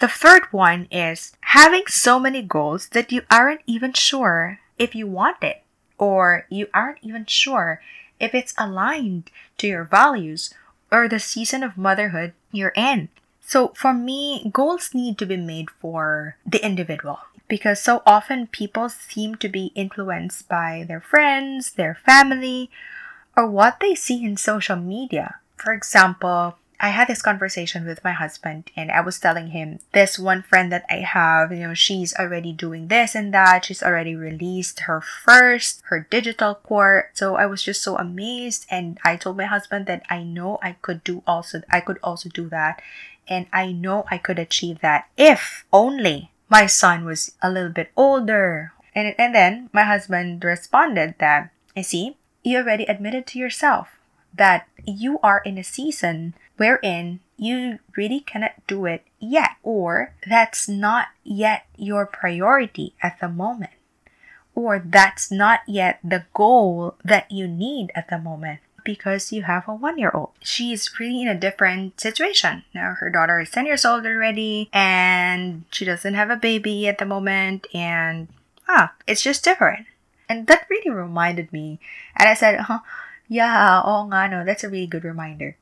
the 0.00 0.08
third 0.08 0.42
one 0.50 0.88
is 0.90 1.36
having 1.42 1.86
so 1.86 2.18
many 2.18 2.42
goals 2.42 2.88
that 2.88 3.12
you 3.12 3.22
aren't 3.30 3.60
even 3.66 3.92
sure 3.92 4.58
if 4.78 4.96
you 4.96 5.06
want 5.06 5.36
it 5.42 5.62
or 5.96 6.44
you 6.48 6.66
aren't 6.74 6.98
even 7.02 7.24
sure 7.24 7.80
if 8.18 8.34
it's 8.34 8.54
aligned 8.58 9.30
to 9.58 9.68
your 9.68 9.84
values 9.84 10.52
or 10.90 11.08
the 11.08 11.20
season 11.20 11.62
of 11.62 11.76
motherhood 11.76 12.32
you're 12.52 12.72
in. 12.76 13.08
So 13.40 13.68
for 13.68 13.94
me, 13.94 14.50
goals 14.52 14.92
need 14.92 15.18
to 15.18 15.26
be 15.26 15.36
made 15.36 15.70
for 15.70 16.36
the 16.44 16.64
individual 16.64 17.20
because 17.48 17.80
so 17.80 18.02
often 18.04 18.46
people 18.46 18.88
seem 18.88 19.36
to 19.36 19.48
be 19.48 19.72
influenced 19.74 20.48
by 20.48 20.84
their 20.86 21.00
friends, 21.00 21.72
their 21.72 21.94
family, 22.04 22.70
or 23.36 23.46
what 23.48 23.80
they 23.80 23.94
see 23.94 24.22
in 24.22 24.36
social 24.36 24.76
media. 24.76 25.36
For 25.56 25.72
example, 25.72 26.58
I 26.80 26.90
had 26.90 27.08
this 27.08 27.22
conversation 27.22 27.84
with 27.84 28.04
my 28.04 28.12
husband 28.12 28.70
and 28.76 28.92
I 28.92 29.00
was 29.00 29.18
telling 29.18 29.48
him 29.48 29.80
this 29.92 30.16
one 30.16 30.42
friend 30.42 30.70
that 30.70 30.86
I 30.88 30.98
have, 30.98 31.50
you 31.50 31.66
know, 31.66 31.74
she's 31.74 32.14
already 32.14 32.52
doing 32.52 32.86
this 32.86 33.16
and 33.16 33.34
that. 33.34 33.64
She's 33.64 33.82
already 33.82 34.14
released 34.14 34.80
her 34.80 35.00
first, 35.00 35.82
her 35.86 36.06
digital 36.08 36.54
court. 36.54 37.10
So 37.14 37.34
I 37.34 37.46
was 37.46 37.64
just 37.64 37.82
so 37.82 37.96
amazed 37.96 38.66
and 38.70 38.98
I 39.04 39.16
told 39.16 39.36
my 39.36 39.46
husband 39.46 39.86
that 39.86 40.04
I 40.08 40.22
know 40.22 40.60
I 40.62 40.76
could 40.80 41.02
do 41.02 41.22
also, 41.26 41.62
I 41.68 41.80
could 41.80 41.98
also 42.02 42.28
do 42.28 42.48
that. 42.50 42.80
And 43.26 43.46
I 43.52 43.72
know 43.72 44.04
I 44.08 44.18
could 44.18 44.38
achieve 44.38 44.78
that 44.80 45.08
if 45.16 45.64
only 45.72 46.30
my 46.48 46.66
son 46.66 47.04
was 47.04 47.32
a 47.42 47.50
little 47.50 47.72
bit 47.72 47.90
older. 47.96 48.72
And, 48.94 49.14
and 49.18 49.34
then 49.34 49.68
my 49.72 49.82
husband 49.82 50.44
responded 50.44 51.16
that, 51.18 51.50
I 51.76 51.82
see, 51.82 52.16
you 52.44 52.58
already 52.58 52.84
admitted 52.84 53.26
to 53.28 53.38
yourself 53.38 53.98
that 54.34 54.68
you 54.86 55.18
are 55.22 55.42
in 55.44 55.58
a 55.58 55.64
season 55.64 56.34
wherein 56.58 57.20
you 57.38 57.78
really 57.96 58.20
cannot 58.20 58.52
do 58.66 58.84
it 58.84 59.04
yet, 59.18 59.56
or 59.62 60.12
that's 60.28 60.68
not 60.68 61.08
yet 61.24 61.64
your 61.76 62.04
priority 62.04 62.94
at 63.02 63.18
the 63.20 63.28
moment, 63.28 63.72
or 64.54 64.78
that's 64.78 65.30
not 65.30 65.60
yet 65.66 65.98
the 66.04 66.26
goal 66.34 66.94
that 67.02 67.30
you 67.30 67.48
need 67.48 67.90
at 67.94 68.10
the 68.10 68.18
moment 68.18 68.60
because 68.84 69.32
you 69.32 69.42
have 69.42 69.68
a 69.68 69.74
one 69.74 69.98
year 69.98 70.10
old. 70.14 70.30
She's 70.40 70.98
really 70.98 71.22
in 71.22 71.28
a 71.28 71.38
different 71.38 72.00
situation. 72.00 72.64
Now, 72.74 72.94
her 72.98 73.10
daughter 73.10 73.38
is 73.38 73.50
10 73.50 73.66
years 73.66 73.84
old 73.84 74.06
already, 74.06 74.68
and 74.72 75.64
she 75.70 75.84
doesn't 75.84 76.14
have 76.14 76.30
a 76.30 76.36
baby 76.36 76.88
at 76.88 76.98
the 76.98 77.04
moment, 77.04 77.66
and 77.74 78.28
ah, 78.66 78.92
it's 79.06 79.22
just 79.22 79.44
different. 79.44 79.86
And 80.28 80.46
that 80.46 80.66
really 80.68 80.90
reminded 80.90 81.52
me. 81.52 81.80
And 82.16 82.28
I 82.28 82.34
said, 82.34 82.60
huh, 82.60 82.80
yeah, 83.28 83.82
oh 83.84 84.08
nga, 84.08 84.30
no, 84.30 84.44
that's 84.44 84.64
a 84.64 84.68
really 84.68 84.86
good 84.86 85.04
reminder. 85.04 85.56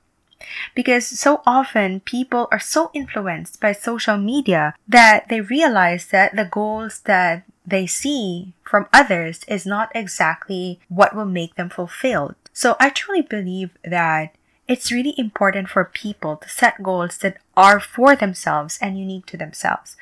Because 0.75 1.07
so 1.07 1.43
often 1.47 2.01
people 2.01 2.49
are 2.51 2.61
so 2.61 2.91
influenced 2.95 3.61
by 3.61 3.73
social 3.73 4.17
media 4.17 4.75
that 4.89 5.29
they 5.29 5.41
realize 5.41 6.07
that 6.07 6.37
the 6.37 6.45
goals 6.45 7.01
that 7.01 7.45
they 7.67 7.87
see 7.87 8.53
from 8.63 8.87
others 8.93 9.41
is 9.49 9.67
not 9.67 9.91
exactly 9.95 10.81
what 10.89 11.15
will 11.15 11.27
make 11.27 11.57
them 11.57 11.69
fulfilled. 11.69 12.37
So 12.53 12.77
I 12.79 12.91
truly 12.91 13.23
believe 13.23 13.77
that 13.85 14.35
it's 14.69 14.91
really 14.91 15.15
important 15.17 15.69
for 15.69 15.85
people 15.85 16.37
to 16.37 16.49
set 16.49 16.83
goals 16.83 17.19
that 17.19 17.39
are 17.57 17.79
for 17.81 18.17
themselves 18.17 18.79
and 18.81 18.99
unique 18.99 19.27
to 19.27 19.37
themselves. 19.37 19.97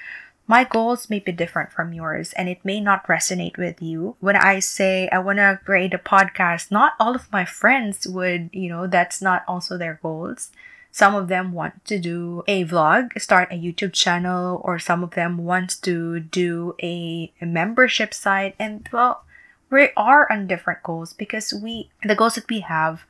My 0.46 0.64
goals 0.64 1.08
may 1.08 1.20
be 1.20 1.32
different 1.32 1.72
from 1.72 1.94
yours 1.94 2.34
and 2.34 2.48
it 2.48 2.64
may 2.64 2.78
not 2.78 3.06
resonate 3.06 3.56
with 3.56 3.80
you. 3.80 4.16
When 4.20 4.36
I 4.36 4.58
say 4.58 5.08
I 5.10 5.18
want 5.18 5.38
to 5.38 5.58
create 5.64 5.94
a 5.94 5.98
podcast, 5.98 6.70
not 6.70 6.92
all 7.00 7.14
of 7.14 7.32
my 7.32 7.46
friends 7.46 8.06
would, 8.06 8.50
you 8.52 8.68
know, 8.68 8.86
that's 8.86 9.22
not 9.22 9.44
also 9.48 9.78
their 9.78 9.98
goals. 10.02 10.50
Some 10.92 11.14
of 11.14 11.28
them 11.28 11.52
want 11.52 11.84
to 11.86 11.98
do 11.98 12.44
a 12.46 12.64
vlog, 12.64 13.20
start 13.20 13.50
a 13.50 13.58
YouTube 13.58 13.94
channel, 13.94 14.60
or 14.62 14.78
some 14.78 15.02
of 15.02 15.12
them 15.12 15.38
want 15.38 15.82
to 15.82 16.20
do 16.20 16.76
a, 16.80 17.32
a 17.40 17.46
membership 17.46 18.12
site. 18.12 18.54
And 18.58 18.88
well, 18.92 19.24
we 19.70 19.88
are 19.96 20.30
on 20.30 20.46
different 20.46 20.82
goals 20.82 21.14
because 21.14 21.54
we, 21.54 21.90
the 22.04 22.14
goals 22.14 22.36
that 22.36 22.48
we 22.48 22.60
have 22.60 23.06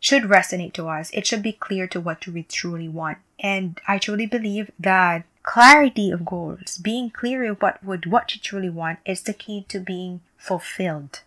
should 0.00 0.22
resonate 0.22 0.72
to 0.74 0.88
us. 0.88 1.10
It 1.12 1.26
should 1.26 1.42
be 1.42 1.52
clear 1.52 1.88
to 1.88 2.00
what 2.00 2.26
we 2.26 2.44
truly 2.44 2.88
want. 2.88 3.18
And 3.40 3.80
I 3.86 3.98
truly 3.98 4.26
believe 4.26 4.70
that 4.78 5.24
clarity 5.48 6.10
of 6.10 6.26
goals, 6.26 6.76
being 6.76 7.08
clear 7.08 7.42
about 7.50 7.82
what, 7.82 7.84
would 7.84 8.04
what 8.04 8.34
you 8.34 8.40
truly 8.40 8.68
want 8.68 8.98
is 9.06 9.22
the 9.22 9.32
key 9.32 9.64
to 9.66 9.80
being 9.80 10.20
fulfilled. 10.36 11.20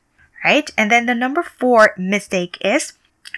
Right? 0.46 0.70
And 0.78 0.92
then 0.92 1.08
the 1.08 1.16
number 1.16 1.42
four 1.42 1.96
mistake 1.98 2.60
is 2.62 2.94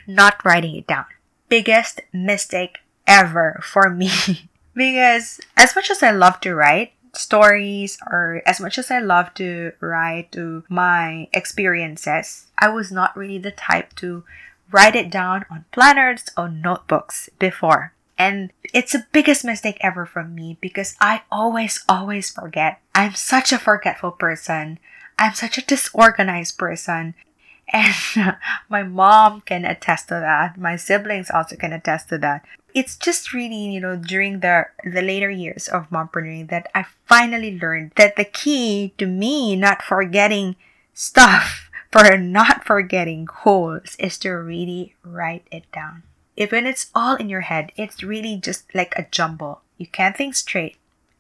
not 0.06 0.44
writing 0.44 0.76
it 0.76 0.86
down. 0.86 1.06
Biggest 1.48 2.02
mistake 2.12 2.80
ever 3.08 3.62
for 3.64 3.90
me. 3.90 4.12
because 4.76 5.40
as 5.56 5.74
much 5.74 5.90
as 5.90 6.04
I 6.04 6.12
love 6.12 6.42
to 6.42 6.54
write, 6.54 6.92
stories 7.14 7.98
or 8.12 8.42
as 8.46 8.60
much 8.60 8.78
as 8.78 8.92
I 8.92 9.00
love 9.00 9.34
to 9.36 9.72
write 9.80 10.34
to 10.34 10.66
my 10.68 11.30
experiences, 11.32 12.48
I 12.58 12.68
was 12.68 12.92
not 12.92 13.16
really 13.16 13.38
the 13.38 13.52
type 13.52 13.96
to 13.98 14.26
write 14.70 14.98
it 14.98 15.10
down 15.10 15.46
on 15.50 15.64
planners 15.72 16.26
or 16.36 16.50
notebooks 16.50 17.30
before. 17.40 17.94
And 18.18 18.52
it's 18.74 18.94
the 18.94 19.06
biggest 19.12 19.44
mistake 19.44 19.78
ever 19.82 20.06
from 20.06 20.36
me 20.36 20.58
because 20.62 20.96
I 21.02 21.24
always, 21.32 21.84
always 21.90 22.30
forget. 22.30 22.82
I'm 22.94 23.16
such 23.16 23.52
a 23.52 23.60
forgetful 23.60 24.12
person. 24.12 24.80
I'm 25.18 25.34
such 25.34 25.58
a 25.58 25.66
disorganized 25.66 26.58
person. 26.58 27.16
And 27.72 28.36
my 28.70 28.84
mom 28.84 29.40
can 29.42 29.64
attest 29.66 30.10
to 30.10 30.16
that. 30.16 30.60
My 30.60 30.76
siblings 30.76 31.32
also 31.32 31.56
can 31.56 31.72
attest 31.72 32.10
to 32.10 32.18
that. 32.20 32.46
It's 32.76 32.98
just 32.98 33.34
really, 33.34 33.72
you 33.72 33.80
know, 33.80 33.96
during 33.96 34.42
the 34.42 34.68
the 34.84 35.02
later 35.02 35.32
years 35.32 35.70
of 35.70 35.90
mompreneuring 35.90 36.50
that 36.50 36.68
I 36.76 36.86
finally 37.08 37.58
learned 37.58 37.94
that 37.96 38.18
the 38.18 38.26
key 38.26 38.94
to 38.98 39.08
me 39.08 39.56
not 39.56 39.82
forgetting 39.82 40.58
stuff, 40.94 41.72
for 41.92 42.18
not 42.18 42.66
forgetting 42.66 43.26
goals, 43.26 43.96
is 43.98 44.20
to 44.20 44.32
really 44.36 44.94
write 45.02 45.48
it 45.50 45.64
down 45.72 46.04
if 46.36 46.52
when 46.52 46.66
it's 46.66 46.90
all 46.96 47.16
in 47.16 47.30
your 47.30 47.42
head, 47.42 47.72
it's 47.76 48.04
really 48.04 48.38
just 48.38 48.74
like 48.74 48.94
a 48.96 49.08
jumble. 49.12 49.62
You 49.78 49.88
can't 49.88 50.18
think 50.18 50.36
straight. 50.36 50.78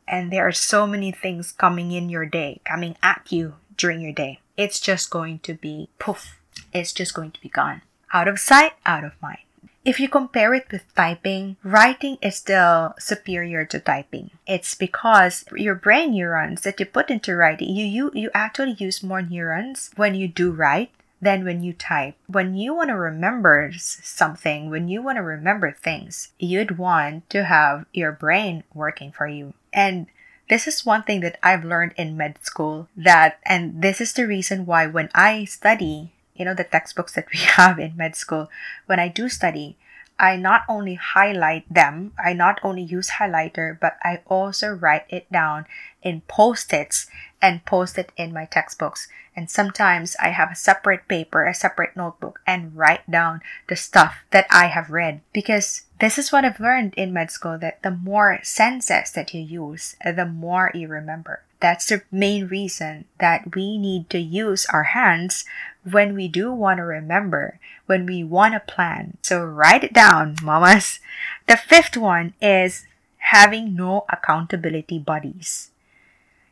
And 0.07 0.31
there 0.31 0.47
are 0.47 0.51
so 0.51 0.85
many 0.85 1.11
things 1.11 1.51
coming 1.51 1.91
in 1.91 2.09
your 2.09 2.25
day, 2.25 2.61
coming 2.65 2.95
at 3.01 3.31
you 3.31 3.55
during 3.77 4.01
your 4.01 4.11
day. 4.11 4.39
It's 4.57 4.79
just 4.79 5.09
going 5.09 5.39
to 5.39 5.53
be 5.53 5.89
poof. 5.99 6.39
It's 6.73 6.93
just 6.93 7.13
going 7.13 7.31
to 7.31 7.41
be 7.41 7.49
gone. 7.49 7.81
Out 8.11 8.27
of 8.27 8.39
sight, 8.39 8.73
out 8.85 9.03
of 9.03 9.13
mind. 9.21 9.39
If 9.85 9.99
you 9.99 10.07
compare 10.07 10.53
it 10.53 10.71
with 10.71 10.83
typing, 10.95 11.57
writing 11.61 12.17
is 12.21 12.37
still 12.37 12.95
superior 12.99 13.65
to 13.65 13.79
typing. 13.79 14.31
It's 14.47 14.75
because 14.75 15.43
your 15.55 15.75
brain 15.75 16.11
neurons 16.11 16.61
that 16.61 16.79
you 16.79 16.85
put 16.85 17.09
into 17.09 17.35
writing, 17.35 17.75
you, 17.75 17.85
you, 17.85 18.11
you 18.13 18.29
actually 18.33 18.73
use 18.73 19.03
more 19.03 19.21
neurons 19.21 19.91
when 19.97 20.15
you 20.15 20.29
do 20.29 20.51
write 20.51 20.91
than 21.23 21.45
when 21.45 21.63
you 21.63 21.73
type. 21.73 22.15
When 22.27 22.55
you 22.55 22.73
want 22.75 22.89
to 22.89 22.95
remember 22.95 23.71
something, 23.77 24.69
when 24.69 24.87
you 24.87 25.01
want 25.01 25.17
to 25.17 25.23
remember 25.23 25.71
things, 25.71 26.33
you'd 26.39 26.77
want 26.77 27.29
to 27.31 27.45
have 27.45 27.85
your 27.93 28.11
brain 28.11 28.63
working 28.73 29.11
for 29.11 29.27
you. 29.27 29.53
And 29.71 30.07
this 30.49 30.67
is 30.67 30.85
one 30.85 31.03
thing 31.03 31.21
that 31.21 31.39
I've 31.41 31.63
learned 31.63 31.93
in 31.97 32.17
med 32.17 32.43
school 32.43 32.87
that, 32.97 33.39
and 33.45 33.81
this 33.81 34.01
is 34.01 34.13
the 34.13 34.27
reason 34.27 34.65
why 34.65 34.87
when 34.87 35.09
I 35.15 35.45
study, 35.45 36.11
you 36.35 36.45
know, 36.45 36.53
the 36.53 36.63
textbooks 36.63 37.13
that 37.13 37.27
we 37.31 37.39
have 37.57 37.79
in 37.79 37.95
med 37.95 38.15
school, 38.15 38.49
when 38.85 38.99
I 38.99 39.07
do 39.07 39.29
study, 39.29 39.77
I 40.19 40.35
not 40.37 40.61
only 40.69 40.95
highlight 40.95 41.71
them, 41.73 42.13
I 42.23 42.33
not 42.33 42.59
only 42.63 42.83
use 42.83 43.19
highlighter, 43.19 43.79
but 43.79 43.97
I 44.03 44.21
also 44.27 44.69
write 44.69 45.05
it 45.09 45.31
down 45.31 45.65
in 46.01 46.21
post-its 46.27 47.07
and 47.41 47.65
post 47.65 47.97
it 47.97 48.11
in 48.15 48.31
my 48.31 48.45
textbooks. 48.45 49.07
And 49.35 49.49
sometimes 49.49 50.15
I 50.21 50.29
have 50.29 50.51
a 50.51 50.55
separate 50.55 51.07
paper, 51.07 51.45
a 51.45 51.53
separate 51.53 51.97
notebook, 51.97 52.39
and 52.45 52.75
write 52.77 53.09
down 53.09 53.41
the 53.67 53.75
stuff 53.75 54.23
that 54.31 54.45
I 54.49 54.67
have 54.67 54.91
read. 54.91 55.21
Because 55.33 55.83
this 55.99 56.17
is 56.17 56.31
what 56.31 56.45
I've 56.45 56.59
learned 56.59 56.93
in 56.95 57.11
med 57.11 57.31
school 57.31 57.57
that 57.57 57.81
the 57.81 57.91
more 57.91 58.39
senses 58.43 59.11
that 59.11 59.33
you 59.33 59.41
use, 59.41 59.95
the 60.05 60.25
more 60.25 60.71
you 60.73 60.87
remember. 60.87 61.41
That's 61.63 61.87
the 61.87 62.03
main 62.11 62.47
reason 62.47 63.05
that 63.23 63.55
we 63.55 63.77
need 63.77 64.09
to 64.11 64.19
use 64.19 64.67
our 64.67 64.91
hands 64.91 65.45
when 65.89 66.13
we 66.13 66.27
do 66.27 66.51
want 66.51 66.77
to 66.77 66.83
remember, 66.83 67.59
when 67.85 68.05
we 68.05 68.23
want 68.23 68.53
to 68.53 68.59
plan. 68.59 69.15
So 69.23 69.43
write 69.43 69.83
it 69.83 69.93
down, 69.93 70.35
mamas. 70.43 70.99
The 71.47 71.55
fifth 71.55 71.95
one 71.95 72.33
is 72.41 72.85
having 73.31 73.75
no 73.75 74.03
accountability 74.11 74.99
buddies 74.99 75.71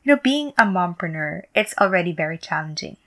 you 0.04 0.14
know, 0.16 0.22
being 0.22 0.50
a 0.58 0.64
mompreneur, 0.64 1.44
it's 1.54 1.76
already 1.80 2.12
very 2.12 2.38
challenging. 2.38 2.98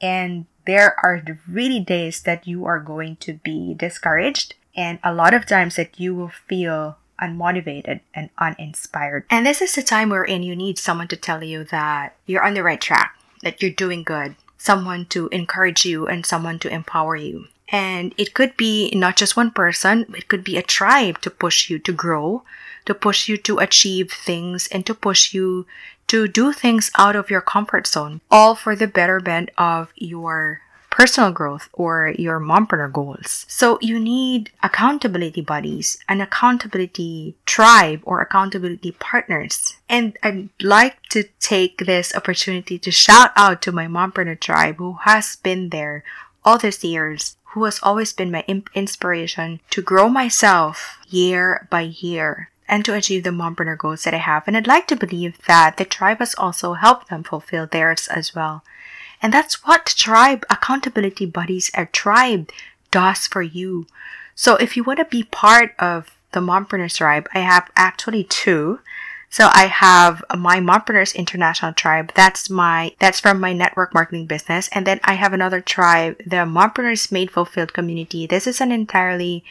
And 0.00 0.46
there 0.66 0.96
are 1.04 1.22
really 1.48 1.80
days 1.80 2.22
that 2.22 2.46
you 2.46 2.66
are 2.66 2.80
going 2.80 3.16
to 3.16 3.34
be 3.34 3.74
discouraged 3.74 4.54
and 4.74 4.98
a 5.02 5.14
lot 5.14 5.32
of 5.32 5.46
times 5.46 5.76
that 5.76 5.98
you 5.98 6.14
will 6.14 6.32
feel 6.48 6.98
unmotivated 7.20 8.00
and 8.14 8.30
uninspired. 8.38 9.24
And 9.30 9.46
this 9.46 9.62
is 9.62 9.74
the 9.74 9.82
time 9.82 10.10
wherein 10.10 10.42
you 10.42 10.56
need 10.56 10.78
someone 10.78 11.08
to 11.08 11.16
tell 11.16 11.42
you 11.42 11.64
that 11.64 12.16
you're 12.26 12.44
on 12.44 12.54
the 12.54 12.62
right 12.62 12.80
track, 12.80 13.18
that 13.42 13.62
you're 13.62 13.70
doing 13.70 14.02
good, 14.02 14.36
someone 14.58 15.06
to 15.06 15.28
encourage 15.28 15.84
you 15.84 16.06
and 16.06 16.24
someone 16.24 16.58
to 16.60 16.72
empower 16.72 17.16
you. 17.16 17.48
And 17.68 18.14
it 18.16 18.34
could 18.34 18.56
be 18.56 18.92
not 18.94 19.16
just 19.16 19.36
one 19.36 19.50
person, 19.50 20.06
it 20.16 20.28
could 20.28 20.44
be 20.44 20.56
a 20.56 20.62
tribe 20.62 21.20
to 21.22 21.30
push 21.30 21.68
you 21.68 21.78
to 21.80 21.92
grow, 21.92 22.44
to 22.84 22.94
push 22.94 23.28
you 23.28 23.36
to 23.38 23.58
achieve 23.58 24.12
things, 24.12 24.68
and 24.68 24.86
to 24.86 24.94
push 24.94 25.34
you 25.34 25.66
to 26.06 26.28
do 26.28 26.52
things 26.52 26.90
out 26.96 27.16
of 27.16 27.30
your 27.30 27.40
comfort 27.40 27.86
zone, 27.86 28.20
all 28.30 28.54
for 28.54 28.76
the 28.76 28.86
betterment 28.86 29.50
of 29.58 29.92
your 29.96 30.60
personal 30.96 31.30
growth 31.30 31.68
or 31.74 32.14
your 32.18 32.40
mompreneur 32.40 32.90
goals. 32.90 33.44
So 33.48 33.78
you 33.82 34.00
need 34.00 34.50
accountability 34.62 35.42
buddies, 35.42 35.98
an 36.08 36.22
accountability 36.22 37.36
tribe 37.44 38.00
or 38.04 38.22
accountability 38.22 38.92
partners. 38.92 39.76
And 39.90 40.16
I'd 40.22 40.48
like 40.62 41.02
to 41.10 41.24
take 41.38 41.84
this 41.84 42.16
opportunity 42.16 42.78
to 42.78 42.90
shout 42.90 43.32
out 43.36 43.60
to 43.62 43.72
my 43.72 43.86
mompreneur 43.86 44.40
tribe 44.40 44.76
who 44.78 44.94
has 45.04 45.36
been 45.36 45.68
there 45.68 46.02
all 46.46 46.56
these 46.56 46.82
years, 46.82 47.36
who 47.52 47.64
has 47.64 47.78
always 47.82 48.14
been 48.14 48.30
my 48.30 48.44
inspiration 48.74 49.60
to 49.68 49.82
grow 49.82 50.08
myself 50.08 50.96
year 51.10 51.68
by 51.68 51.82
year 51.82 52.48
and 52.68 52.86
to 52.86 52.94
achieve 52.94 53.22
the 53.22 53.36
mompreneur 53.36 53.76
goals 53.76 54.04
that 54.04 54.14
I 54.14 54.24
have. 54.24 54.44
And 54.48 54.56
I'd 54.56 54.66
like 54.66 54.86
to 54.88 54.96
believe 54.96 55.44
that 55.44 55.76
the 55.76 55.84
tribe 55.84 56.20
has 56.20 56.34
also 56.36 56.72
helped 56.72 57.10
them 57.10 57.22
fulfill 57.22 57.66
theirs 57.66 58.08
as 58.08 58.34
well. 58.34 58.64
And 59.22 59.32
that's 59.32 59.66
what 59.66 59.86
tribe 59.86 60.44
accountability 60.50 61.26
buddies, 61.26 61.70
a 61.74 61.86
tribe 61.86 62.50
does 62.90 63.26
for 63.26 63.42
you. 63.42 63.86
So 64.34 64.56
if 64.56 64.76
you 64.76 64.84
want 64.84 64.98
to 64.98 65.04
be 65.04 65.22
part 65.24 65.74
of 65.78 66.10
the 66.32 66.40
Mompreneurs 66.40 66.96
tribe, 66.96 67.28
I 67.34 67.40
have 67.40 67.70
actually 67.76 68.24
two. 68.24 68.80
So 69.28 69.50
I 69.52 69.66
have 69.66 70.24
my 70.36 70.60
Mompreneurs 70.60 71.14
International 71.14 71.72
tribe. 71.72 72.12
That's 72.14 72.48
my 72.48 72.92
that's 73.00 73.20
from 73.20 73.40
my 73.40 73.52
network 73.52 73.92
marketing 73.92 74.26
business, 74.26 74.68
and 74.72 74.86
then 74.86 75.00
I 75.04 75.14
have 75.14 75.34
another 75.34 75.60
tribe, 75.60 76.16
the 76.18 76.46
Mompreneurs 76.46 77.10
Made 77.10 77.30
Fulfilled 77.30 77.74
community. 77.74 78.26
This 78.26 78.46
is 78.46 78.60
an 78.60 78.72
entirely 78.72 79.44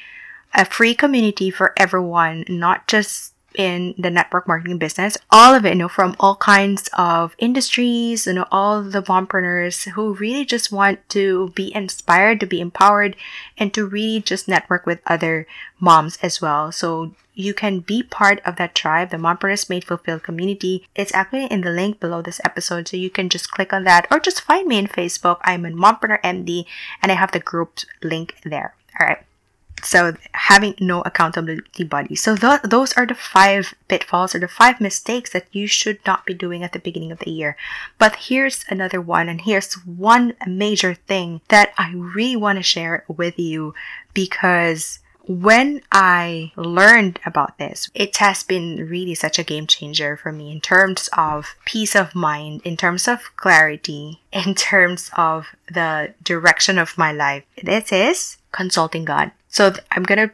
a 0.56 0.66
free 0.66 0.96
community 0.96 1.52
for 1.52 1.74
everyone, 1.78 2.46
not 2.48 2.88
just 2.88 3.35
in 3.58 3.96
the 3.98 4.10
network 4.10 4.48
marketing 4.48 4.78
business. 4.78 5.18
All 5.32 5.54
of 5.54 5.66
it, 5.66 5.70
you 5.70 5.76
know, 5.76 5.88
from 5.88 6.16
all 6.20 6.36
kinds 6.36 6.90
of 6.98 7.36
industries, 7.38 8.28
you 8.28 8.34
know, 8.34 8.48
all 8.52 8.84
the 8.84 9.02
mompreneurs 9.04 9.90
who 9.92 10.14
really 10.16 10.46
just 10.46 10.72
want 10.72 11.08
to 11.10 11.50
be 11.56 11.74
inspired, 11.74 12.40
to 12.40 12.46
be 12.46 12.62
empowered, 12.62 13.16
and 13.58 13.74
to 13.74 13.86
really 13.86 14.22
just 14.22 14.48
network 14.48 14.86
with 14.86 15.00
other 15.06 15.48
moms 15.80 16.18
as 16.22 16.42
well. 16.42 16.72
So 16.72 17.14
you 17.34 17.54
can 17.54 17.80
be 17.80 18.02
part 18.02 18.42
of 18.46 18.56
that 18.56 18.74
tribe, 18.74 19.10
the 19.10 19.18
Mompreneurs 19.18 19.70
Made 19.70 19.84
Fulfilled 19.84 20.24
community. 20.24 20.88
It's 20.96 21.14
actually 21.14 21.46
in 21.48 21.62
the 21.62 21.70
link 21.70 22.00
below 22.00 22.22
this 22.22 22.40
episode, 22.46 22.88
so 22.88 22.98
you 22.98 23.10
can 23.10 23.30
just 23.30 23.52
click 23.52 23.74
on 23.74 23.84
that 23.84 24.08
or 24.10 24.20
just 24.20 24.42
find 24.42 24.68
me 24.68 24.78
in 24.78 24.88
Facebook. 24.88 25.40
I'm 25.44 25.66
in 25.66 25.76
Mompreneur 25.76 26.22
MD 26.22 26.66
and 27.02 27.12
I 27.12 27.16
have 27.16 27.34
the 27.34 27.40
group 27.40 27.80
link 28.02 28.36
there. 28.44 28.74
All 29.00 29.08
right. 29.08 29.24
So 29.84 30.16
having 30.32 30.76
no 30.80 31.02
accountability 31.02 31.84
body. 31.84 32.16
So 32.16 32.36
th- 32.36 32.62
those 32.64 32.94
are 32.94 33.06
the 33.06 33.14
five 33.14 33.76
pitfalls 33.88 34.34
or 34.34 34.40
the 34.40 34.48
five 34.48 34.82
mistakes 34.82 35.30
that 35.32 35.48
you 35.52 35.68
should 35.68 36.00
not 36.06 36.26
be 36.26 36.34
doing 36.34 36.64
at 36.64 36.74
the 36.74 36.80
beginning 36.80 37.12
of 37.12 37.20
the 37.20 37.32
year. 37.32 37.56
But 38.00 38.16
here's 38.16 38.66
another 38.70 39.02
one, 39.02 39.30
and 39.30 39.42
here's 39.42 39.74
one 39.86 40.34
major 40.48 40.94
thing 40.94 41.42
that 41.50 41.74
I 41.78 41.92
really 41.94 42.36
want 42.36 42.58
to 42.58 42.64
share 42.64 43.06
with 43.08 43.38
you 43.38 43.76
because 44.14 45.00
when 45.28 45.82
I 45.92 46.52
learned 46.56 47.20
about 47.26 47.58
this, 47.58 47.90
it 47.94 48.16
has 48.18 48.44
been 48.44 48.88
really 48.88 49.16
such 49.16 49.40
a 49.40 49.44
game 49.44 49.68
changer 49.68 50.18
for 50.18 50.32
me 50.32 50.52
in 50.52 50.62
terms 50.62 51.10
of 51.18 51.56
peace 51.66 51.96
of 51.96 52.16
mind, 52.16 52.62
in 52.64 52.78
terms 52.78 53.08
of 53.08 53.36
clarity, 53.36 54.22
in 54.32 54.56
terms 54.56 55.10
of 55.18 55.48
the 55.72 56.14
direction 56.24 56.78
of 56.78 56.98
my 56.98 57.12
life. 57.12 57.44
This 57.62 57.92
is 57.92 58.38
consulting 58.52 59.06
God. 59.06 59.32
So 59.56 59.72
th- 59.72 59.86
I'm 59.90 60.04
gonna 60.04 60.32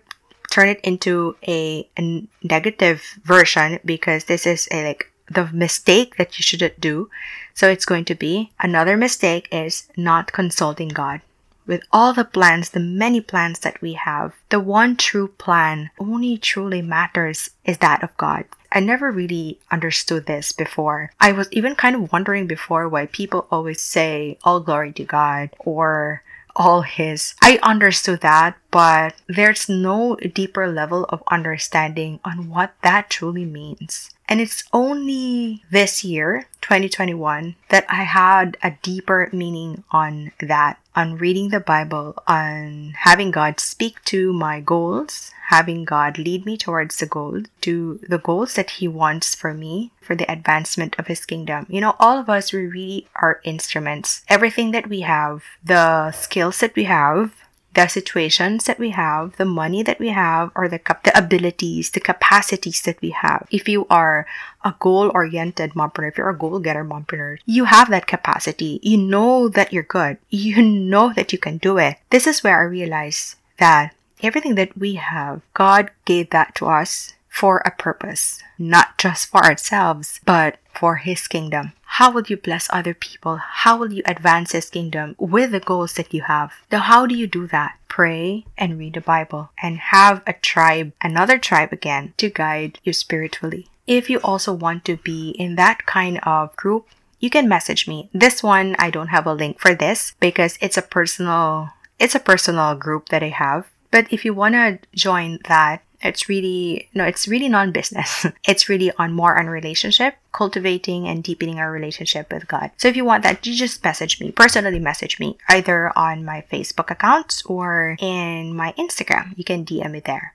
turn 0.49 0.67
it 0.69 0.81
into 0.81 1.35
a, 1.47 1.87
a 1.95 2.27
negative 2.41 3.03
version 3.23 3.77
because 3.85 4.23
this 4.23 4.47
is 4.47 4.67
a 4.71 4.83
like 4.83 5.11
the 5.29 5.45
mistake 5.53 6.15
that 6.17 6.39
you 6.39 6.43
shouldn't 6.43 6.81
do. 6.81 7.07
So 7.53 7.69
it's 7.69 7.85
going 7.85 8.05
to 8.05 8.15
be 8.15 8.49
another 8.59 8.97
mistake 8.97 9.47
is 9.51 9.87
not 9.95 10.31
consulting 10.31 10.89
God. 10.89 11.21
With 11.67 11.83
all 11.93 12.13
the 12.13 12.25
plans, 12.25 12.71
the 12.71 12.79
many 12.79 13.21
plans 13.21 13.59
that 13.59 13.79
we 13.79 13.93
have, 13.93 14.33
the 14.49 14.59
one 14.59 14.97
true 14.97 15.27
plan 15.27 15.91
only 15.99 16.39
truly 16.39 16.81
matters 16.81 17.51
is 17.63 17.77
that 17.77 18.01
of 18.01 18.17
God. 18.17 18.45
I 18.71 18.79
never 18.79 19.11
really 19.11 19.59
understood 19.69 20.25
this 20.25 20.51
before. 20.51 21.11
I 21.19 21.31
was 21.31 21.47
even 21.51 21.75
kind 21.75 21.95
of 21.95 22.11
wondering 22.11 22.47
before 22.47 22.89
why 22.89 23.05
people 23.05 23.47
always 23.51 23.81
say 23.81 24.39
all 24.43 24.61
glory 24.61 24.93
to 24.93 25.03
God 25.03 25.51
or 25.59 26.23
all 26.55 26.81
his. 26.81 27.35
I 27.41 27.59
understood 27.63 28.21
that, 28.21 28.57
but 28.71 29.15
there's 29.27 29.69
no 29.69 30.15
deeper 30.15 30.67
level 30.67 31.05
of 31.05 31.23
understanding 31.27 32.19
on 32.23 32.49
what 32.49 32.73
that 32.81 33.09
truly 33.09 33.45
means. 33.45 34.11
And 34.27 34.39
it's 34.39 34.63
only 34.71 35.63
this 35.69 36.05
year, 36.05 36.47
2021, 36.61 37.55
that 37.67 37.85
I 37.89 38.03
had 38.03 38.55
a 38.63 38.71
deeper 38.81 39.29
meaning 39.33 39.83
on 39.91 40.31
that, 40.39 40.79
on 40.95 41.17
reading 41.17 41.49
the 41.49 41.59
Bible, 41.59 42.15
on 42.27 42.93
having 42.99 43.31
God 43.31 43.59
speak 43.59 44.01
to 44.05 44.31
my 44.31 44.61
goals, 44.61 45.31
having 45.51 45.83
God 45.83 46.17
lead 46.17 46.45
me 46.45 46.55
towards 46.55 46.95
the 46.95 47.05
goal, 47.05 47.43
to 47.59 47.99
the 48.07 48.17
goals 48.17 48.55
that 48.55 48.79
He 48.79 48.87
wants 48.87 49.35
for 49.35 49.53
me, 49.53 49.91
for 49.99 50.15
the 50.15 50.31
advancement 50.31 50.95
of 50.97 51.07
His 51.07 51.25
kingdom. 51.25 51.67
You 51.67 51.81
know, 51.81 51.95
all 51.99 52.17
of 52.17 52.29
us, 52.29 52.53
we 52.53 52.65
really 52.65 53.07
are 53.15 53.41
instruments. 53.43 54.23
Everything 54.29 54.71
that 54.71 54.87
we 54.87 55.01
have, 55.01 55.43
the 55.63 56.11
skills 56.13 56.59
that 56.63 56.73
we 56.73 56.85
have, 56.85 57.35
the 57.73 57.87
situations 57.87 58.63
that 58.65 58.79
we 58.79 58.91
have, 58.91 59.35
the 59.35 59.45
money 59.45 59.83
that 59.83 59.99
we 59.99 60.09
have, 60.09 60.51
or 60.55 60.67
the, 60.67 60.79
cap- 60.79 61.03
the 61.03 61.17
abilities, 61.17 61.91
the 61.91 61.99
capacities 61.99 62.81
that 62.83 63.01
we 63.01 63.11
have. 63.11 63.47
If 63.51 63.67
you 63.67 63.87
are 63.89 64.25
a 64.63 64.75
goal-oriented 64.79 65.71
mompreneur, 65.71 66.11
if 66.11 66.17
you're 66.17 66.29
a 66.29 66.37
goal-getter 66.37 66.83
mompreneur, 66.83 67.39
you 67.45 67.65
have 67.65 67.89
that 67.89 68.07
capacity. 68.07 68.79
You 68.83 68.97
know 68.97 69.47
that 69.49 69.71
you're 69.71 69.83
good. 69.83 70.17
You 70.29 70.61
know 70.61 71.13
that 71.13 71.31
you 71.31 71.39
can 71.39 71.57
do 71.59 71.77
it. 71.77 71.97
This 72.09 72.27
is 72.27 72.43
where 72.43 72.59
I 72.59 72.63
realize 72.63 73.35
that 73.57 73.95
everything 74.21 74.55
that 74.55 74.77
we 74.77 74.95
have, 74.95 75.41
God 75.53 75.91
gave 76.05 76.29
that 76.29 76.55
to 76.55 76.67
us 76.67 77.13
for 77.31 77.59
a 77.59 77.71
purpose, 77.71 78.43
not 78.59 78.97
just 78.97 79.29
for 79.29 79.43
ourselves, 79.43 80.19
but 80.25 80.57
for 80.73 80.97
His 80.97 81.27
kingdom. 81.27 81.73
How 81.83 82.11
will 82.11 82.23
you 82.23 82.37
bless 82.37 82.67
other 82.71 82.93
people? 82.93 83.37
How 83.37 83.77
will 83.77 83.91
you 83.91 84.03
advance 84.05 84.51
His 84.51 84.69
kingdom 84.69 85.15
with 85.17 85.51
the 85.51 85.59
goals 85.59 85.93
that 85.93 86.13
you 86.13 86.23
have? 86.23 86.51
Now, 86.71 86.79
how 86.79 87.05
do 87.05 87.15
you 87.15 87.27
do 87.27 87.47
that? 87.47 87.77
Pray 87.87 88.45
and 88.57 88.77
read 88.77 88.93
the 88.93 89.01
Bible 89.01 89.51
and 89.61 89.77
have 89.77 90.21
a 90.27 90.33
tribe, 90.33 90.93
another 91.01 91.37
tribe 91.37 91.73
again, 91.73 92.13
to 92.17 92.29
guide 92.29 92.79
you 92.83 92.93
spiritually. 92.93 93.67
If 93.87 94.09
you 94.09 94.19
also 94.23 94.53
want 94.53 94.85
to 94.85 94.97
be 94.97 95.31
in 95.31 95.55
that 95.55 95.85
kind 95.85 96.19
of 96.23 96.55
group, 96.55 96.87
you 97.19 97.29
can 97.29 97.47
message 97.47 97.87
me. 97.87 98.09
This 98.13 98.43
one, 98.43 98.75
I 98.79 98.89
don't 98.89 99.09
have 99.09 99.27
a 99.27 99.33
link 99.33 99.59
for 99.59 99.73
this 99.73 100.13
because 100.19 100.57
it's 100.59 100.77
a 100.77 100.81
personal, 100.81 101.69
it's 101.99 102.15
a 102.15 102.19
personal 102.19 102.75
group 102.75 103.09
that 103.09 103.23
I 103.23 103.29
have. 103.29 103.69
But 103.91 104.11
if 104.11 104.25
you 104.25 104.33
want 104.33 104.55
to 104.55 104.79
join 104.95 105.39
that, 105.47 105.83
it's 106.03 106.27
really 106.27 106.89
no 106.93 107.05
it's 107.05 107.27
really 107.27 107.47
non-business. 107.47 108.25
It's 108.47 108.67
really 108.67 108.91
on 108.97 109.13
more 109.13 109.37
on 109.37 109.47
relationship 109.47 110.15
cultivating 110.31 111.07
and 111.07 111.23
deepening 111.23 111.59
our 111.59 111.71
relationship 111.71 112.33
with 112.33 112.47
god. 112.47 112.71
So 112.77 112.87
if 112.87 112.95
you 112.95 113.05
want 113.05 113.23
that 113.23 113.45
you 113.45 113.53
just 113.53 113.83
message 113.83 114.19
me 114.19 114.31
personally 114.31 114.79
message 114.79 115.19
me 115.19 115.37
either 115.47 115.95
on 115.97 116.25
my 116.25 116.43
facebook 116.51 116.89
account 116.89 117.43
or 117.45 117.95
in 117.99 118.55
my 118.55 118.73
instagram. 118.79 119.37
You 119.37 119.43
can 119.43 119.65
dm 119.65 119.91
me 119.91 119.99
there 119.99 120.33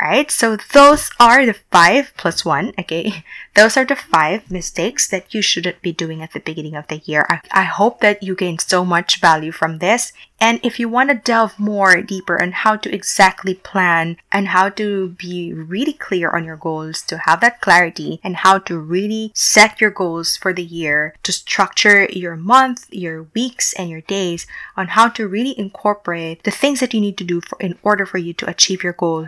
Alright, 0.00 0.30
so 0.30 0.56
those 0.56 1.10
are 1.18 1.44
the 1.44 1.54
five 1.72 2.12
plus 2.16 2.44
one, 2.44 2.72
okay? 2.78 3.24
Those 3.54 3.76
are 3.76 3.84
the 3.84 3.96
five 3.96 4.48
mistakes 4.48 5.08
that 5.08 5.34
you 5.34 5.42
shouldn't 5.42 5.82
be 5.82 5.90
doing 5.90 6.22
at 6.22 6.32
the 6.32 6.38
beginning 6.38 6.76
of 6.76 6.86
the 6.86 6.98
year. 6.98 7.26
I, 7.28 7.40
I 7.50 7.64
hope 7.64 8.00
that 8.00 8.22
you 8.22 8.36
gain 8.36 8.60
so 8.60 8.84
much 8.84 9.20
value 9.20 9.50
from 9.50 9.78
this. 9.78 10.12
And 10.40 10.60
if 10.62 10.78
you 10.78 10.88
want 10.88 11.10
to 11.10 11.16
delve 11.16 11.58
more 11.58 12.00
deeper 12.00 12.40
on 12.40 12.52
how 12.52 12.76
to 12.76 12.94
exactly 12.94 13.54
plan 13.54 14.18
and 14.30 14.48
how 14.48 14.68
to 14.70 15.08
be 15.18 15.52
really 15.52 15.94
clear 15.94 16.30
on 16.30 16.44
your 16.44 16.56
goals, 16.56 17.02
to 17.02 17.18
have 17.18 17.40
that 17.40 17.60
clarity 17.60 18.20
and 18.22 18.36
how 18.36 18.58
to 18.58 18.78
really 18.78 19.32
set 19.34 19.80
your 19.80 19.90
goals 19.90 20.36
for 20.36 20.52
the 20.52 20.62
year, 20.62 21.16
to 21.24 21.32
structure 21.32 22.04
your 22.12 22.36
month, 22.36 22.86
your 22.92 23.24
weeks, 23.34 23.72
and 23.72 23.90
your 23.90 24.02
days 24.02 24.46
on 24.76 24.88
how 24.88 25.08
to 25.08 25.26
really 25.26 25.58
incorporate 25.58 26.44
the 26.44 26.52
things 26.52 26.78
that 26.78 26.94
you 26.94 27.00
need 27.00 27.18
to 27.18 27.24
do 27.24 27.40
for, 27.40 27.58
in 27.58 27.76
order 27.82 28.06
for 28.06 28.18
you 28.18 28.32
to 28.34 28.48
achieve 28.48 28.84
your 28.84 28.92
goal 28.92 29.26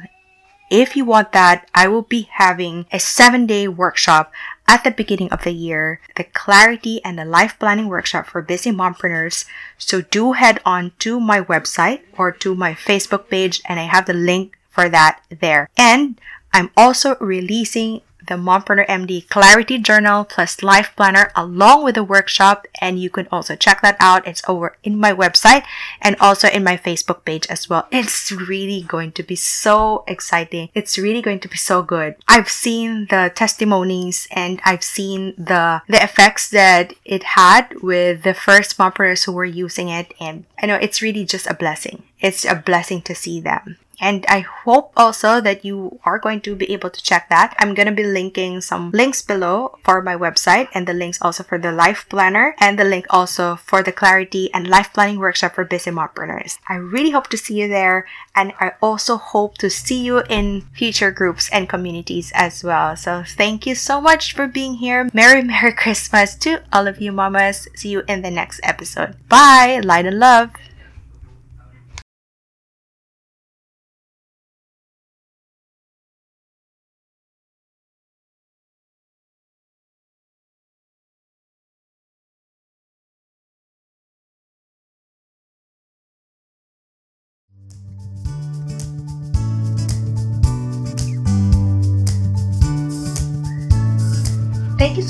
if 0.70 0.96
you 0.96 1.04
want 1.04 1.32
that, 1.32 1.68
I 1.74 1.88
will 1.88 2.02
be 2.02 2.30
having 2.32 2.86
a 2.92 3.00
seven 3.00 3.46
day 3.46 3.66
workshop 3.66 4.32
at 4.68 4.84
the 4.84 4.92
beginning 4.92 5.28
of 5.30 5.42
the 5.42 5.50
year, 5.50 6.00
the 6.14 6.22
clarity 6.22 7.04
and 7.04 7.18
the 7.18 7.24
life 7.24 7.58
planning 7.58 7.88
workshop 7.88 8.26
for 8.26 8.40
busy 8.40 8.70
mompreneurs. 8.70 9.44
So 9.78 10.00
do 10.00 10.32
head 10.32 10.60
on 10.64 10.92
to 11.00 11.18
my 11.18 11.42
website 11.42 12.02
or 12.16 12.30
to 12.30 12.54
my 12.54 12.74
Facebook 12.74 13.28
page 13.28 13.60
and 13.68 13.80
I 13.80 13.84
have 13.84 14.06
the 14.06 14.14
link 14.14 14.56
for 14.70 14.88
that 14.88 15.20
there. 15.28 15.68
And 15.76 16.20
I'm 16.52 16.70
also 16.76 17.16
releasing 17.16 18.02
the 18.30 18.36
Mompreneur 18.36 18.86
MD 18.86 19.28
Clarity 19.28 19.76
Journal 19.76 20.24
plus 20.24 20.62
Life 20.62 20.92
Planner 20.96 21.32
along 21.34 21.84
with 21.84 21.96
the 21.96 22.04
workshop. 22.04 22.66
And 22.80 22.98
you 22.98 23.10
can 23.10 23.26
also 23.30 23.56
check 23.56 23.82
that 23.82 23.96
out. 23.98 24.26
It's 24.26 24.40
over 24.48 24.76
in 24.84 24.98
my 24.98 25.12
website 25.12 25.64
and 26.00 26.16
also 26.20 26.48
in 26.48 26.62
my 26.64 26.76
Facebook 26.76 27.24
page 27.24 27.46
as 27.48 27.68
well. 27.68 27.88
It's 27.90 28.30
really 28.30 28.82
going 28.82 29.12
to 29.12 29.24
be 29.24 29.34
so 29.34 30.04
exciting. 30.06 30.70
It's 30.74 30.96
really 30.96 31.20
going 31.20 31.40
to 31.40 31.48
be 31.48 31.56
so 31.58 31.82
good. 31.82 32.14
I've 32.28 32.48
seen 32.48 33.08
the 33.10 33.32
testimonies 33.34 34.28
and 34.30 34.60
I've 34.64 34.84
seen 34.84 35.34
the 35.36 35.82
the 35.88 36.02
effects 36.02 36.48
that 36.50 36.94
it 37.04 37.34
had 37.34 37.82
with 37.82 38.22
the 38.22 38.34
first 38.34 38.78
mompreneurs 38.78 39.24
who 39.24 39.32
were 39.32 39.44
using 39.44 39.88
it 39.88 40.14
and 40.20 40.44
I 40.62 40.66
know 40.66 40.76
it's 40.76 41.02
really 41.02 41.24
just 41.24 41.48
a 41.48 41.54
blessing. 41.54 42.04
It's 42.20 42.44
a 42.44 42.54
blessing 42.54 43.02
to 43.02 43.14
see 43.14 43.40
them. 43.40 43.78
And 44.00 44.24
I 44.28 44.40
hope 44.40 44.92
also 44.96 45.40
that 45.40 45.64
you 45.64 46.00
are 46.04 46.18
going 46.18 46.40
to 46.42 46.56
be 46.56 46.72
able 46.72 46.90
to 46.90 47.02
check 47.02 47.28
that. 47.28 47.54
I'm 47.58 47.74
going 47.74 47.86
to 47.86 47.92
be 47.92 48.04
linking 48.04 48.60
some 48.60 48.90
links 48.92 49.22
below 49.22 49.78
for 49.84 50.02
my 50.02 50.16
website 50.16 50.68
and 50.72 50.86
the 50.86 50.94
links 50.94 51.20
also 51.20 51.42
for 51.44 51.58
the 51.58 51.72
life 51.72 52.06
planner 52.08 52.54
and 52.58 52.78
the 52.78 52.84
link 52.84 53.06
also 53.10 53.56
for 53.56 53.82
the 53.82 53.92
clarity 53.92 54.52
and 54.54 54.66
life 54.66 54.92
planning 54.92 55.18
workshop 55.18 55.54
for 55.54 55.64
busy 55.64 55.90
mompreneurs. 55.90 56.58
I 56.68 56.76
really 56.76 57.10
hope 57.10 57.28
to 57.28 57.36
see 57.36 57.60
you 57.60 57.68
there. 57.68 58.06
And 58.34 58.52
I 58.58 58.72
also 58.80 59.16
hope 59.16 59.58
to 59.58 59.68
see 59.68 60.02
you 60.02 60.22
in 60.30 60.62
future 60.72 61.10
groups 61.10 61.50
and 61.50 61.68
communities 61.68 62.32
as 62.34 62.64
well. 62.64 62.96
So 62.96 63.22
thank 63.26 63.66
you 63.66 63.74
so 63.74 64.00
much 64.00 64.34
for 64.34 64.46
being 64.46 64.74
here. 64.74 65.10
Merry, 65.12 65.42
Merry 65.50 65.72
Christmas 65.72 66.34
to 66.36 66.62
all 66.72 66.86
of 66.86 67.00
you 67.00 67.12
mamas. 67.12 67.68
See 67.74 67.90
you 67.90 68.02
in 68.08 68.22
the 68.22 68.30
next 68.30 68.60
episode. 68.62 69.16
Bye. 69.28 69.80
Light 69.84 70.06
and 70.06 70.18
love. 70.18 70.50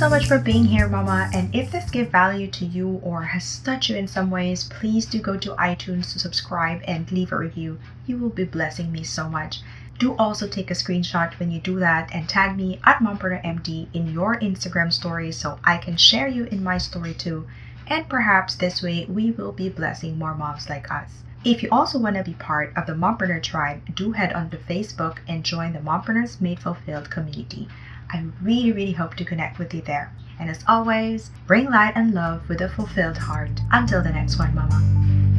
So 0.00 0.08
much 0.08 0.26
for 0.26 0.38
being 0.38 0.64
here, 0.64 0.88
Mama. 0.88 1.28
And 1.34 1.54
if 1.54 1.70
this 1.70 1.90
gave 1.90 2.08
value 2.08 2.46
to 2.52 2.64
you 2.64 3.00
or 3.02 3.20
has 3.20 3.58
touched 3.58 3.90
you 3.90 3.96
in 3.96 4.08
some 4.08 4.30
ways, 4.30 4.64
please 4.64 5.04
do 5.04 5.18
go 5.20 5.36
to 5.36 5.54
iTunes 5.56 6.10
to 6.14 6.18
subscribe 6.18 6.80
and 6.86 7.12
leave 7.12 7.32
a 7.32 7.36
review. 7.36 7.78
You 8.06 8.16
will 8.16 8.30
be 8.30 8.44
blessing 8.44 8.90
me 8.90 9.04
so 9.04 9.28
much. 9.28 9.60
Do 9.98 10.16
also 10.16 10.48
take 10.48 10.70
a 10.70 10.74
screenshot 10.74 11.38
when 11.38 11.50
you 11.50 11.60
do 11.60 11.78
that 11.80 12.08
and 12.14 12.26
tag 12.26 12.56
me 12.56 12.80
at 12.82 13.00
MompreneurMD 13.00 13.88
in 13.92 14.10
your 14.10 14.36
Instagram 14.36 14.90
story 14.90 15.32
so 15.32 15.58
I 15.64 15.76
can 15.76 15.98
share 15.98 16.28
you 16.28 16.44
in 16.44 16.64
my 16.64 16.78
story 16.78 17.12
too. 17.12 17.46
And 17.86 18.08
perhaps 18.08 18.54
this 18.54 18.82
way 18.82 19.04
we 19.04 19.32
will 19.32 19.52
be 19.52 19.68
blessing 19.68 20.16
more 20.16 20.34
moms 20.34 20.70
like 20.70 20.90
us. 20.90 21.24
If 21.44 21.62
you 21.62 21.68
also 21.70 21.98
want 21.98 22.16
to 22.16 22.24
be 22.24 22.32
part 22.32 22.72
of 22.74 22.86
the 22.86 22.94
Mompreneur 22.94 23.42
tribe, 23.42 23.94
do 23.94 24.12
head 24.12 24.32
on 24.32 24.48
to 24.48 24.56
Facebook 24.56 25.18
and 25.28 25.44
join 25.44 25.74
the 25.74 25.78
Mompreneurs 25.80 26.40
Made 26.40 26.60
Fulfilled 26.60 27.10
community. 27.10 27.68
I 28.12 28.24
really, 28.42 28.72
really 28.72 28.92
hope 28.92 29.14
to 29.16 29.24
connect 29.24 29.58
with 29.58 29.72
you 29.72 29.82
there. 29.82 30.12
And 30.40 30.50
as 30.50 30.64
always, 30.66 31.30
bring 31.46 31.70
light 31.70 31.92
and 31.94 32.12
love 32.12 32.48
with 32.48 32.60
a 32.60 32.68
fulfilled 32.68 33.18
heart. 33.18 33.60
Until 33.70 34.02
the 34.02 34.10
next 34.10 34.38
one, 34.38 34.54
Mama. 34.54 35.29